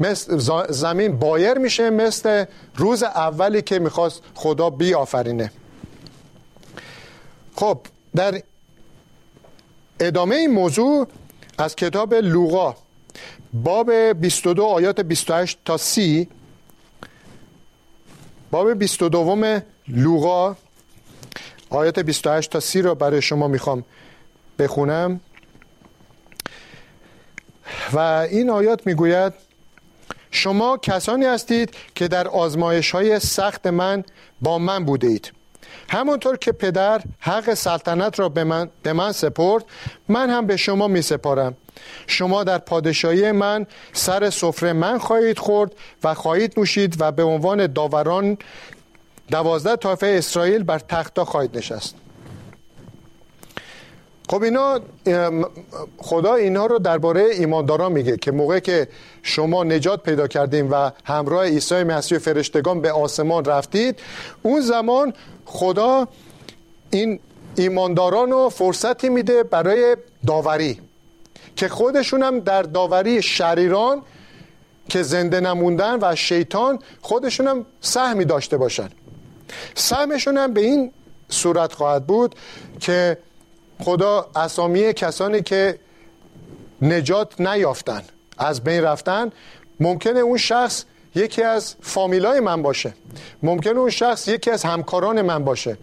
مثل 0.00 0.38
زمین 0.68 1.18
بایر 1.18 1.58
میشه 1.58 1.90
مثل 1.90 2.44
روز 2.76 3.02
اولی 3.02 3.62
که 3.62 3.78
می‌خواست 3.78 4.22
خدا 4.34 4.70
بیافرینه. 4.70 5.52
خب 7.54 7.78
در 8.16 8.42
ادامه 10.00 10.36
این 10.36 10.50
موضوع 10.50 11.08
از 11.58 11.76
کتاب 11.76 12.14
لوقا 12.14 12.74
باب 13.64 14.12
22 14.12 14.64
آیات 14.64 15.00
28 15.00 15.58
تا 15.64 15.76
30 15.76 16.28
باب 18.50 18.72
22 18.72 19.62
لوقا 19.88 20.56
آیات 21.70 21.98
28 21.98 22.50
تا 22.50 22.60
30 22.60 22.82
را 22.82 22.94
برای 22.94 23.22
شما 23.22 23.48
می‌خوام 23.48 23.84
بخونم. 24.58 25.20
و 27.92 27.98
این 27.98 28.50
آیات 28.50 28.86
می‌گوید 28.86 29.32
شما 30.30 30.76
کسانی 30.76 31.24
هستید 31.24 31.74
که 31.94 32.08
در 32.08 32.28
آزمایش 32.28 32.90
های 32.90 33.20
سخت 33.20 33.66
من 33.66 34.04
با 34.40 34.58
من 34.58 34.84
بوده 34.84 35.06
اید. 35.06 35.35
همانطور 35.88 36.36
که 36.36 36.52
پدر 36.52 37.02
حق 37.20 37.54
سلطنت 37.54 38.20
را 38.20 38.28
به 38.28 38.44
من, 38.44 38.70
به 38.82 38.92
من 38.92 39.12
سپرد 39.12 39.64
من 40.08 40.30
هم 40.30 40.46
به 40.46 40.56
شما 40.56 40.88
می 40.88 41.02
سپارم. 41.02 41.56
شما 42.06 42.44
در 42.44 42.58
پادشاهی 42.58 43.32
من 43.32 43.66
سر 43.92 44.30
سفره 44.30 44.72
من 44.72 44.98
خواهید 44.98 45.38
خورد 45.38 45.72
و 46.04 46.14
خواهید 46.14 46.54
نوشید 46.56 46.96
و 47.00 47.12
به 47.12 47.22
عنوان 47.22 47.66
داوران 47.66 48.38
دوازده 49.30 49.76
طایفه 49.76 50.06
اسرائیل 50.06 50.62
بر 50.62 50.78
تختا 50.78 51.24
خواهید 51.24 51.58
نشست. 51.58 52.05
خب 54.28 54.42
اینا 54.42 54.80
خدا 55.98 56.34
اینا 56.34 56.66
رو 56.66 56.78
درباره 56.78 57.22
ایمانداران 57.22 57.92
میگه 57.92 58.16
که 58.16 58.32
موقع 58.32 58.58
که 58.58 58.88
شما 59.22 59.64
نجات 59.64 60.02
پیدا 60.02 60.26
کردیم 60.26 60.70
و 60.70 60.90
همراه 61.04 61.44
عیسی 61.44 61.82
مسیح 61.82 62.18
و 62.18 62.20
فرشتگان 62.20 62.80
به 62.80 62.92
آسمان 62.92 63.44
رفتید 63.44 63.98
اون 64.42 64.60
زمان 64.60 65.12
خدا 65.44 66.08
این 66.90 67.20
ایمانداران 67.56 68.30
رو 68.30 68.48
فرصتی 68.48 69.08
میده 69.08 69.42
برای 69.42 69.96
داوری 70.26 70.80
که 71.56 71.68
خودشون 71.68 72.22
هم 72.22 72.40
در 72.40 72.62
داوری 72.62 73.22
شریران 73.22 74.02
که 74.88 75.02
زنده 75.02 75.40
نموندن 75.40 75.98
و 76.02 76.16
شیطان 76.16 76.78
خودشون 77.00 77.46
هم 77.46 77.66
سهمی 77.80 78.24
داشته 78.24 78.56
باشن. 78.56 78.88
سهمشون 79.74 80.36
هم 80.36 80.52
به 80.52 80.60
این 80.60 80.92
صورت 81.28 81.72
خواهد 81.72 82.06
بود 82.06 82.34
که 82.80 83.18
خدا 83.80 84.30
اسامی 84.36 84.92
کسانی 84.92 85.42
که 85.42 85.78
نجات 86.82 87.40
نیافتن 87.40 88.02
از 88.38 88.64
بین 88.64 88.82
رفتن 88.82 89.32
ممکنه 89.80 90.20
اون 90.20 90.38
شخص 90.38 90.84
یکی 91.14 91.42
از 91.42 91.74
فامیلای 91.80 92.40
من 92.40 92.62
باشه. 92.62 92.94
ممکنه 93.42 93.78
اون 93.78 93.90
شخص 93.90 94.28
یکی 94.28 94.50
از 94.50 94.64
همکاران 94.64 95.22
من 95.22 95.44
باشه. 95.44 95.78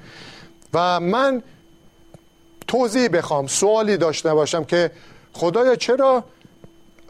و 0.74 1.00
من 1.00 1.44
توضیح 2.68 3.08
بخوام 3.08 3.48
سوالی 3.48 3.98
داشته 3.98 4.34
باشم 4.34 4.64
که 4.64 4.92
خدایا 5.34 5.76
چرا 5.76 6.24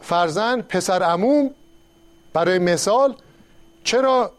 فرزن 0.02 0.62
پسر 0.62 1.04
عموم 1.04 1.52
برای 2.34 2.60
مثال 2.60 3.16
چرا 3.84 4.32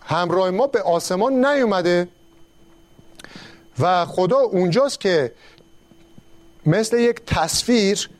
همراه 0.00 0.50
ما 0.50 0.66
به 0.66 0.82
آسمان 0.82 1.44
نیومده؟ 1.46 2.08
و 3.78 4.04
خدا 4.06 4.38
اونجاست 4.38 5.00
که 5.00 5.32
مثل 6.66 6.98
یک 6.98 7.20
تصویر 7.26 8.10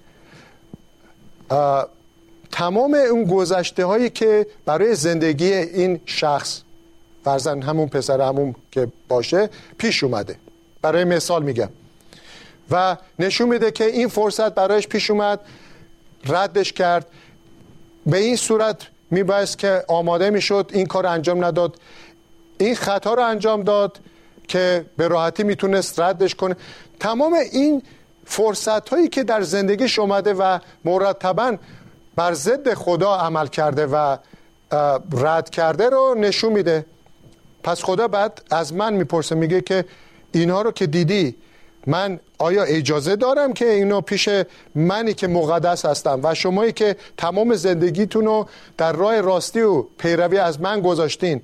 تمام 2.52 2.94
اون 2.94 3.24
گذشته 3.24 3.84
هایی 3.84 4.10
که 4.10 4.46
برای 4.64 4.94
زندگی 4.94 5.52
این 5.52 6.00
شخص 6.06 6.60
فرزن 7.24 7.62
همون 7.62 7.88
پسر 7.88 8.20
همون 8.20 8.54
که 8.70 8.88
باشه 9.08 9.50
پیش 9.78 10.04
اومده. 10.04 10.36
برای 10.82 11.04
مثال 11.04 11.42
میگم. 11.42 11.68
و 12.70 12.96
نشون 13.18 13.48
میده 13.48 13.70
که 13.70 13.84
این 13.84 14.08
فرصت 14.08 14.54
برایش 14.54 14.88
پیش 14.88 15.10
اومد 15.10 15.40
ردش 16.26 16.72
کرد. 16.72 17.06
به 18.06 18.18
این 18.18 18.36
صورت 18.36 18.86
میبایست 19.10 19.58
که 19.58 19.84
آماده 19.88 20.30
می‌شد 20.30 20.70
این 20.72 20.86
کار 20.86 21.06
انجام 21.06 21.44
نداد. 21.44 21.80
این 22.58 22.74
خطا 22.74 23.14
رو 23.14 23.22
انجام 23.22 23.62
داد 23.62 24.00
که 24.48 24.84
به 24.96 25.08
راحتی 25.08 25.42
می‌تونست 25.42 26.00
ردش 26.00 26.34
کنه. 26.34 26.56
تمام 27.00 27.34
این 27.52 27.82
فرصت 28.30 28.88
هایی 28.88 29.08
که 29.08 29.22
در 29.24 29.42
زندگیش 29.42 29.98
اومده 29.98 30.34
و 30.34 30.58
مرتبا 30.84 31.56
بر 32.16 32.34
ضد 32.34 32.74
خدا 32.74 33.16
عمل 33.16 33.46
کرده 33.46 33.86
و 33.86 34.16
رد 35.12 35.50
کرده 35.50 35.88
رو 35.88 36.14
نشون 36.18 36.52
میده. 36.52 36.86
پس 37.62 37.84
خدا 37.84 38.08
بعد 38.08 38.42
از 38.50 38.74
من 38.74 38.92
می‌پرسه 38.92 39.34
میگه 39.34 39.60
که 39.60 39.84
اینها 40.32 40.62
رو 40.62 40.72
که 40.72 40.86
دیدی 40.86 41.36
من 41.86 42.20
آیا 42.38 42.62
اجازه 42.62 43.16
دارم 43.16 43.52
که 43.52 43.70
اینو 43.70 44.00
پیش 44.00 44.28
منی 44.74 45.14
که 45.14 45.28
مقدس 45.28 45.84
هستم 45.84 46.20
و 46.22 46.34
شمایی 46.34 46.72
که 46.72 46.96
تمام 47.16 47.54
زندگیتون 47.54 48.24
رو 48.24 48.48
در 48.78 48.92
راه 48.92 49.20
راستی 49.20 49.60
و 49.60 49.82
پیروی 49.82 50.38
از 50.38 50.60
من 50.60 50.80
گذاشتین؟ 50.80 51.42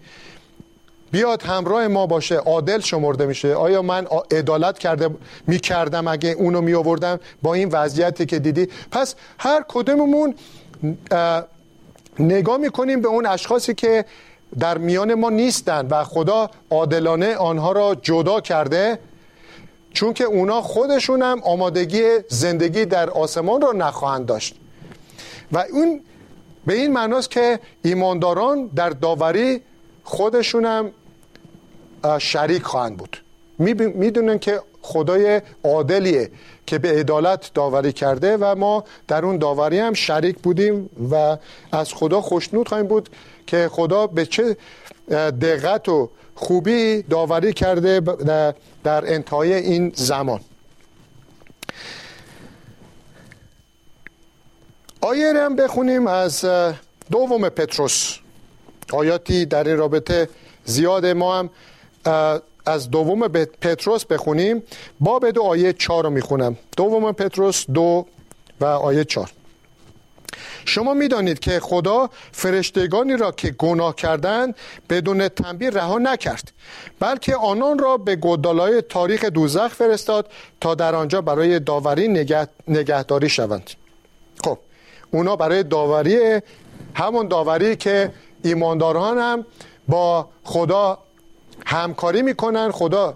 بیاد 1.16 1.42
همراه 1.42 1.88
ما 1.88 2.06
باشه 2.06 2.34
عادل 2.34 2.80
شمرده 2.80 3.26
میشه. 3.26 3.54
آیا 3.54 3.82
من 3.82 4.06
عدالت 4.30 4.78
کرده 4.78 5.10
می‌کردم 5.46 6.08
اگه 6.08 6.30
اونو 6.30 6.60
می 6.60 6.74
آوردم 6.74 7.20
با 7.42 7.54
این 7.54 7.68
وضعیتی 7.68 8.26
که 8.26 8.38
دیدی؟ 8.38 8.68
پس 8.90 9.14
هر 9.38 9.64
کدوممون 9.68 10.34
نگاه 12.18 12.56
می‌کنیم 12.56 13.00
به 13.00 13.08
اون 13.08 13.26
اشخاصی 13.26 13.74
که 13.74 14.04
در 14.58 14.78
میان 14.78 15.14
ما 15.14 15.30
نیستن 15.30 15.86
و 15.90 16.04
خدا 16.04 16.50
عادلانه 16.70 17.36
آنها 17.36 17.72
را 17.72 17.94
جدا 17.94 18.40
کرده 18.40 18.98
چون 19.92 20.12
که 20.12 20.24
اونا 20.24 20.62
خودشون 20.62 21.22
هم 21.22 21.40
آمادگی 21.42 22.02
زندگی 22.28 22.84
در 22.84 23.10
آسمان 23.10 23.60
را 23.60 23.72
نخواهند 23.72 24.26
داشت. 24.26 24.54
و 25.52 25.64
اون 25.72 26.00
به 26.66 26.74
این 26.74 26.92
معناست 26.92 27.30
که 27.30 27.60
ایمانداران 27.82 28.66
در 28.66 28.90
داوری 28.90 29.62
خودشون 30.04 30.64
هم 30.64 30.90
شریک 32.18 32.62
خواهند 32.62 32.96
بود. 32.96 33.16
می‌دونن 33.58 34.38
که 34.38 34.60
خدای 34.82 35.40
عادلیه 35.64 36.30
که 36.66 36.78
به 36.78 36.90
عدالت 36.90 37.50
داوری 37.54 37.92
کرده 37.92 38.36
و 38.36 38.54
ما 38.54 38.84
در 39.08 39.24
اون 39.24 39.38
داوری 39.38 39.78
هم 39.78 39.94
شریک 39.94 40.38
بودیم 40.38 40.90
و 41.10 41.36
از 41.72 41.94
خدا 41.94 42.20
خوشنود 42.20 42.68
خواهیم 42.68 42.86
بود 42.86 43.08
که 43.46 43.68
خدا 43.72 44.06
به 44.06 44.26
چه 44.26 44.56
دقت 45.40 45.88
و 45.88 46.10
خوبی 46.34 47.02
داوری 47.02 47.52
کرده 47.52 48.00
در 48.84 49.14
انتهای 49.14 49.54
این 49.54 49.92
زمان. 49.94 50.40
آیه 55.00 55.32
هم 55.32 55.56
بخونیم 55.56 56.06
از 56.06 56.44
دوم 57.10 57.48
پتروس. 57.48 58.18
آیاتی 58.92 59.46
در 59.46 59.68
این 59.68 59.76
رابطه 59.76 60.28
زیاد 60.64 61.06
ما 61.06 61.38
هم 61.38 61.50
از 62.66 62.90
دوم 62.90 63.28
پتروس 63.28 64.04
بخونیم. 64.04 64.62
باب 65.00 65.30
دو 65.30 65.42
آیه 65.42 65.72
چهار 65.72 66.04
رو 66.04 66.10
می‌خونم. 66.10 66.56
دوم 66.76 67.12
پتروس 67.12 67.64
دو 67.70 68.06
و 68.60 68.64
آیه 68.64 69.04
چهار. 69.04 69.30
شما 70.64 70.94
می‌دانید 70.94 71.38
که 71.38 71.60
خدا 71.60 72.10
فرشتگانی 72.32 73.16
را 73.16 73.32
که 73.32 73.50
گناه 73.50 73.94
کردند 73.94 74.54
بدون 74.90 75.28
تنبیه 75.28 75.70
رها 75.70 75.98
نکرد 75.98 76.52
بلکه 77.00 77.36
آنان 77.36 77.78
را 77.78 77.96
به 77.96 78.16
گدالای 78.16 78.82
تاریخ 78.82 79.24
دوزخ 79.24 79.74
فرستاد 79.74 80.28
تا 80.60 80.74
در 80.74 80.94
آنجا 80.94 81.20
برای 81.20 81.58
داوری 81.58 82.08
نگه، 82.08 82.48
نگهداری 82.68 83.28
شوند. 83.28 83.70
خب 84.44 84.58
اونا 85.10 85.36
برای 85.36 85.62
داوری 85.62 86.40
همون 86.94 87.28
داوری 87.28 87.76
که 87.76 88.12
ایمانداران 88.42 89.18
هم 89.18 89.46
با 89.88 90.28
خدا 90.44 90.98
همکاری 91.66 92.22
می‌کنن. 92.22 92.70
خدا 92.70 93.14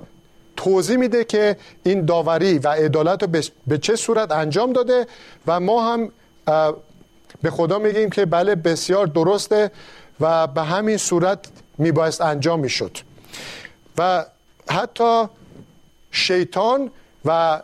توضیح 0.56 0.96
میده 0.96 1.24
که 1.24 1.56
این 1.82 2.04
داوری 2.04 2.58
و 2.58 2.68
عدالت 2.68 3.22
رو 3.22 3.28
به 3.66 3.78
چه 3.78 3.96
صورت 3.96 4.32
انجام 4.32 4.72
داده 4.72 5.06
و 5.46 5.60
ما 5.60 5.92
هم 5.92 6.12
به 7.42 7.50
خدا 7.50 7.78
میگیم 7.78 8.10
که 8.10 8.26
بله 8.26 8.54
بسیار 8.54 9.06
درسته 9.06 9.70
و 10.20 10.46
به 10.46 10.62
همین 10.62 10.96
صورت 10.96 11.38
میبایست 11.78 12.20
انجام 12.20 12.60
می‌شد. 12.60 12.98
و 13.98 14.24
حتی 14.70 15.24
شیطان 16.10 16.90
و 17.24 17.62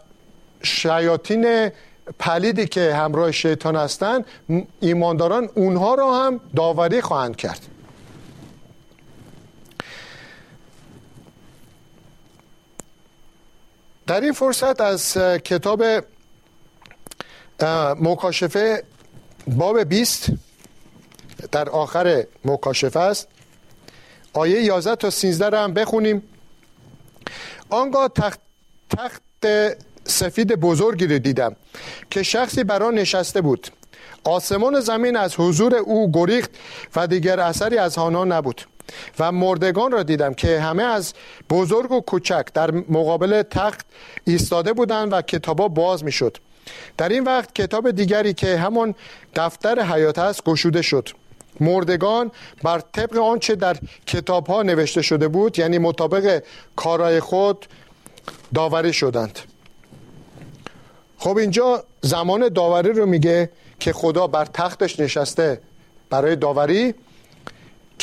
شیاطین 0.63 1.71
پلیدی 2.19 2.67
که 2.67 2.95
همراه 2.95 3.33
شیطان 3.33 3.77
هستند 3.77 4.25
ایمانداران 4.81 5.49
اونها 5.55 5.95
را 5.95 6.15
هم 6.15 6.41
داوری 6.57 7.01
خواهند 7.01 7.37
کرد. 7.37 7.61
در 14.07 14.21
این 14.21 14.33
فرصت 14.33 14.81
از 14.81 15.13
کتاب 15.45 15.85
مکاشفه 18.01 18.83
باب 19.47 19.83
20 19.83 20.27
در 21.53 21.69
آخر 21.69 22.27
مکاشفه 22.45 23.01
است. 23.01 23.29
آیه 24.33 24.63
11 24.63 24.97
تا 24.97 25.11
13 25.11 25.49
را 25.49 25.65
هم 25.65 25.75
بخونیم. 25.75 26.23
آنگاه 27.71 28.09
تخت, 28.09 28.41
تخت 28.97 29.23
سفید 30.05 30.53
بزرگی 30.53 31.07
رو 31.07 31.19
دیدم 31.19 31.57
که 32.11 32.23
شخصی 32.23 32.65
بر 32.65 32.83
آن 32.83 32.95
نشسته 32.95 33.41
بود. 33.41 33.69
آسمان 34.25 34.75
و 34.75 34.81
زمین 34.81 35.17
از 35.17 35.35
حضور 35.39 35.75
او 35.75 36.13
گریخت 36.13 36.51
و 36.97 37.07
دیگر 37.07 37.41
اثری 37.41 37.79
از 37.79 37.99
آنها 37.99 38.25
نبود. 38.25 38.61
و 39.19 39.33
مردگان 39.33 39.93
را 39.93 40.03
دیدم 40.03 40.35
که 40.35 40.61
همه 40.61 40.83
از 40.83 41.15
بزرگ 41.51 41.93
و 41.93 42.01
کوچک 42.01 42.47
در 42.55 42.71
مقابل 42.71 43.43
تخت 43.43 43.87
ایستاده 44.25 44.73
بودند 44.73 45.13
و 45.13 45.23
کتابا 45.23 45.69
باز 45.69 46.05
می‌شد. 46.05 46.37
در 46.97 47.09
این 47.09 47.25
وقت 47.25 47.55
کتاب 47.55 47.91
دیگری 47.91 48.35
که 48.35 48.59
همان 48.59 48.95
دفتر 49.35 49.83
حیات 49.83 50.19
است 50.19 50.45
گشوده 50.45 50.83
شد. 50.83 51.09
مردگان 51.61 52.31
بر 52.63 52.81
طبق 52.93 53.17
آنچه 53.19 53.55
در 53.55 53.77
کتاب 54.07 54.47
ها 54.47 54.63
نوشته 54.63 55.03
شده 55.03 55.29
بود 55.29 55.59
یعنی 55.59 55.79
مطابق 55.79 56.43
کارای 56.77 57.21
خود 57.21 57.67
داوری 58.55 58.93
شدند. 58.93 59.39
خب 61.19 61.37
اینجا 61.37 61.85
زمان 62.01 62.49
داوری 62.49 62.93
رو 62.93 63.07
میگه 63.07 63.51
که 63.81 63.93
خدا 63.93 64.27
بر 64.27 64.45
تختش 64.45 65.01
نشسته 65.01 65.61
برای 66.11 66.37
داوری. 66.37 66.95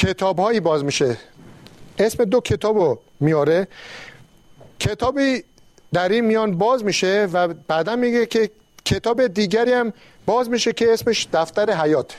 کتاب 0.03 0.39
هایی 0.39 0.59
باز 0.59 0.83
میشه. 0.83 1.17
اسم 1.99 2.25
دو 2.25 2.39
کتاب 2.39 2.77
رو 2.77 2.99
میاره. 3.19 3.67
کتابی 4.79 5.43
در 5.93 6.09
این 6.09 6.25
میان 6.25 6.57
باز 6.57 6.83
میشه 6.83 7.27
و 7.33 7.47
بعدا 7.47 7.95
میگه 7.95 8.25
که 8.25 8.49
کتاب 8.85 9.27
دیگری 9.27 9.73
هم 9.73 9.93
باز 10.25 10.49
میشه 10.49 10.73
که 10.73 10.93
اسمش 10.93 11.27
دفتر 11.33 11.71
حیات. 11.71 12.15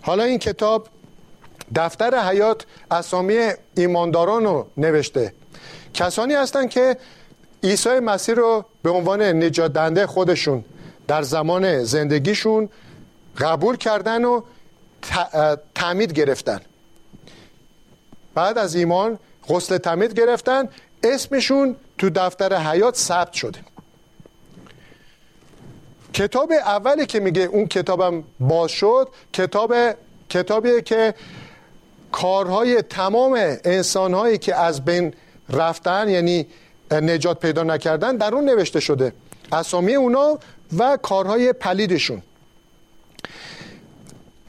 حالا 0.00 0.22
این 0.22 0.38
کتاب 0.38 0.88
دفتر 1.74 2.28
حیات 2.28 2.66
اسامی 2.90 3.38
ایمانداران 3.76 4.44
رو 4.44 4.66
نوشته. 4.76 5.32
کسانی 5.94 6.34
هستند 6.34 6.70
که 6.70 6.96
عیسی 7.62 7.98
مسیح 7.98 8.34
رو 8.34 8.64
به 8.82 8.90
عنوان 8.90 9.22
نجات 9.22 9.72
دنده 9.72 10.06
خودشون 10.06 10.64
در 11.08 11.22
زمان 11.22 11.84
زندگیشون 11.84 12.68
قبول 13.38 13.76
کردن 13.76 14.24
و 14.24 14.42
تعمید 15.74 16.12
گرفتن. 16.12 16.60
بعد 18.34 18.58
از 18.58 18.74
ایمان 18.74 19.18
غسل 19.48 19.78
تعمید 19.78 20.20
گرفتن 20.20 20.68
اسمشون 21.02 21.76
تو 21.98 22.10
دفتر 22.10 22.56
حیات 22.56 22.96
ثبت 22.96 23.32
شده. 23.32 23.58
کتاب 26.12 26.52
اولی 26.52 27.06
که 27.06 27.20
میگه 27.20 27.42
اون 27.42 27.66
کتابم 27.66 28.24
باز 28.40 28.70
شد 28.70 29.08
کتاب 29.32 29.74
کتابیه 30.28 30.82
که 30.82 31.14
کارهای 32.12 32.82
تمام 32.82 33.56
انسانهایی 33.64 34.38
که 34.38 34.54
از 34.56 34.84
بین 34.84 35.14
رفتن 35.48 36.08
یعنی 36.08 36.46
نجات 36.90 37.40
پیدا 37.40 37.62
نکردن 37.62 38.16
در 38.16 38.34
اون 38.34 38.44
نوشته 38.44 38.80
شده. 38.80 39.12
اسامی 39.52 39.94
اونا 39.94 40.38
و 40.78 40.96
کارهای 40.96 41.52
پلیدشون. 41.52 42.22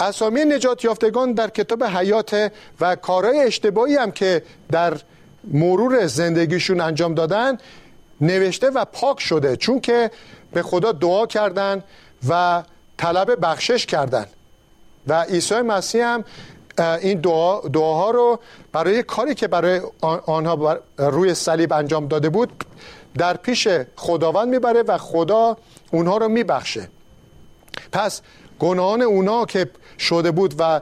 اسامی 0.01 0.45
نجات 0.45 0.83
یافتگان 0.83 1.33
در 1.33 1.49
کتاب 1.49 1.83
حیات 1.83 2.51
و 2.81 2.95
کارهای 2.95 3.39
اشتباهی 3.39 3.95
هم 3.95 4.11
که 4.11 4.43
در 4.71 4.97
مرور 5.43 6.07
زندگیشون 6.07 6.81
انجام 6.81 7.13
دادن 7.13 7.57
نوشته 8.21 8.69
و 8.69 8.85
پاک 8.85 9.19
شده. 9.19 9.55
چون 9.55 9.79
که 9.79 10.11
به 10.53 10.63
خدا 10.63 10.91
دعا 10.91 11.25
کردن 11.25 11.83
و 12.29 12.63
طلب 12.97 13.45
بخشش 13.45 13.85
کردن. 13.85 14.25
و 15.07 15.23
عیسی 15.23 15.61
مسیح 15.61 16.05
هم 16.05 16.23
این 16.77 17.21
دعا 17.21 17.59
دعاها 17.59 18.11
رو 18.11 18.39
برای 18.71 19.03
کاری 19.03 19.35
که 19.35 19.47
برای 19.47 19.81
آنها 20.25 20.79
روی 20.97 21.33
صلیب 21.33 21.73
انجام 21.73 22.07
داده 22.07 22.29
بود 22.29 22.65
در 23.17 23.37
پیش 23.37 23.67
خداوند 23.95 24.47
می‌بره 24.47 24.83
و 24.83 24.97
خدا 24.97 25.57
اونها 25.91 26.17
رو 26.17 26.27
میبخشه. 26.27 26.87
پس 27.91 28.21
گناهان 28.59 29.01
اونها 29.01 29.45
که 29.45 29.69
شده 30.01 30.31
بود 30.31 30.55
و 30.59 30.81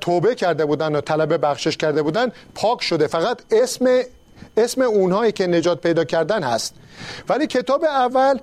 توبه 0.00 0.34
کرده 0.34 0.64
بودن 0.64 0.96
و 0.96 1.00
طلب 1.00 1.46
بخشش 1.46 1.76
کرده 1.76 2.02
بودن 2.02 2.32
پاک 2.54 2.82
شده. 2.82 3.06
فقط 3.06 3.38
اسم 3.50 4.02
اسم 4.56 4.82
اونهایی 4.82 5.32
که 5.32 5.46
نجات 5.46 5.80
پیدا 5.80 6.04
کردن 6.04 6.42
هست. 6.42 6.74
ولی 7.28 7.46
کتاب 7.46 7.84
اول 7.84 8.38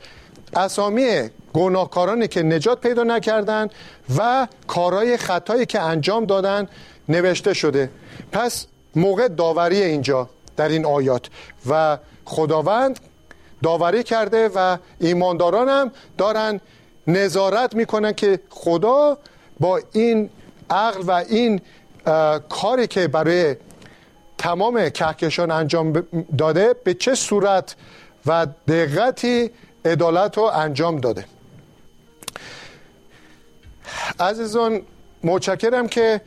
اسامی 0.56 1.30
گناهکارانی 1.54 2.28
که 2.28 2.44
نجات 2.44 2.82
پیدا 2.82 3.04
نکردن 3.04 3.70
و 4.18 4.48
کارهای 4.68 5.18
خطایی 5.18 5.66
که 5.66 5.80
انجام 5.82 6.26
دادن 6.26 6.68
نوشته 7.10 7.54
شده. 7.54 7.90
پس 8.32 8.66
موقع 8.96 9.28
داوری 9.28 9.84
اینجا 9.84 10.30
در 10.58 10.70
این 10.70 10.86
آیات. 10.86 11.28
و 11.70 11.98
خداوند 12.26 13.00
داوری 13.64 14.04
کرده 14.04 14.50
و 14.56 14.78
ایمانداران 15.00 15.70
هم 15.70 15.92
دارن 16.18 16.62
نظارت 17.08 17.76
می‌کنن 17.76 18.14
که 18.14 18.40
خدا 18.50 19.18
با 19.60 19.82
این 19.94 20.30
عقل 20.70 21.02
و 21.08 21.12
این 21.12 21.62
کاری 22.50 22.88
که 22.88 23.08
برای 23.08 23.56
تمام 24.38 24.90
کهکشان 24.90 25.52
انجام 25.52 26.08
داده 26.38 26.76
به 26.84 26.94
چه 26.94 27.16
صورت 27.16 27.76
و 28.26 28.48
دقتی 28.68 29.52
عدالت 29.86 30.38
رو 30.38 30.44
انجام 30.44 31.00
داده. 31.00 31.26
عزیزان 34.20 34.82
متشکرم 35.24 35.88
که 35.88 36.22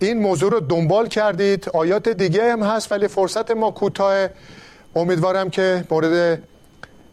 این 0.00 0.18
موضوع 0.18 0.50
رو 0.50 0.60
دنبال 0.60 1.08
کردید. 1.08 1.68
آیات 1.74 2.08
دیگه 2.08 2.52
هم 2.52 2.62
هست 2.62 2.92
ولی 2.92 3.08
فرصت 3.08 3.50
ما 3.50 3.70
کوتاه. 3.70 4.28
امیدوارم 4.96 5.50
که 5.50 5.84
مورد 5.90 6.42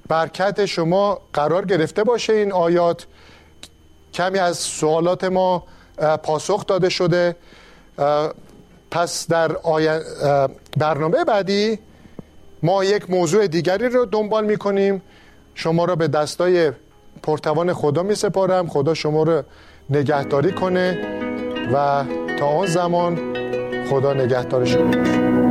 برکت 0.07 0.65
شما 0.65 1.21
قرار 1.33 1.65
گرفته 1.65 2.03
باشه 2.03 2.33
این 2.33 2.51
آیات. 2.51 3.05
کمی 4.15 4.39
از 4.39 4.57
سوالات 4.57 5.23
ما 5.23 5.63
پاسخ 6.23 6.65
داده 6.65 6.89
شده. 6.89 7.35
پس 8.91 9.27
در 9.27 9.51
برنامه 10.77 11.23
بعدی 11.23 11.79
ما 12.63 12.83
یک 12.83 13.09
موضوع 13.09 13.47
دیگری 13.47 13.89
رو 13.89 14.05
دنبال 14.05 14.45
می‌کنیم. 14.45 15.01
شما 15.55 15.85
را 15.85 15.95
به 15.95 16.07
دستای 16.07 16.71
پرتوان 17.23 17.73
خدا 17.73 18.03
می 18.03 18.15
سپارم 18.15 18.67
خدا 18.67 18.93
شما 18.93 19.23
رو 19.23 19.43
نگهداری 19.89 20.51
کنه 20.51 20.97
و 21.73 22.03
تا 22.39 22.45
آن 22.45 22.67
زمان 22.67 23.19
خدا 23.89 24.13
نگهدار 24.13 24.65
شما 24.65 25.44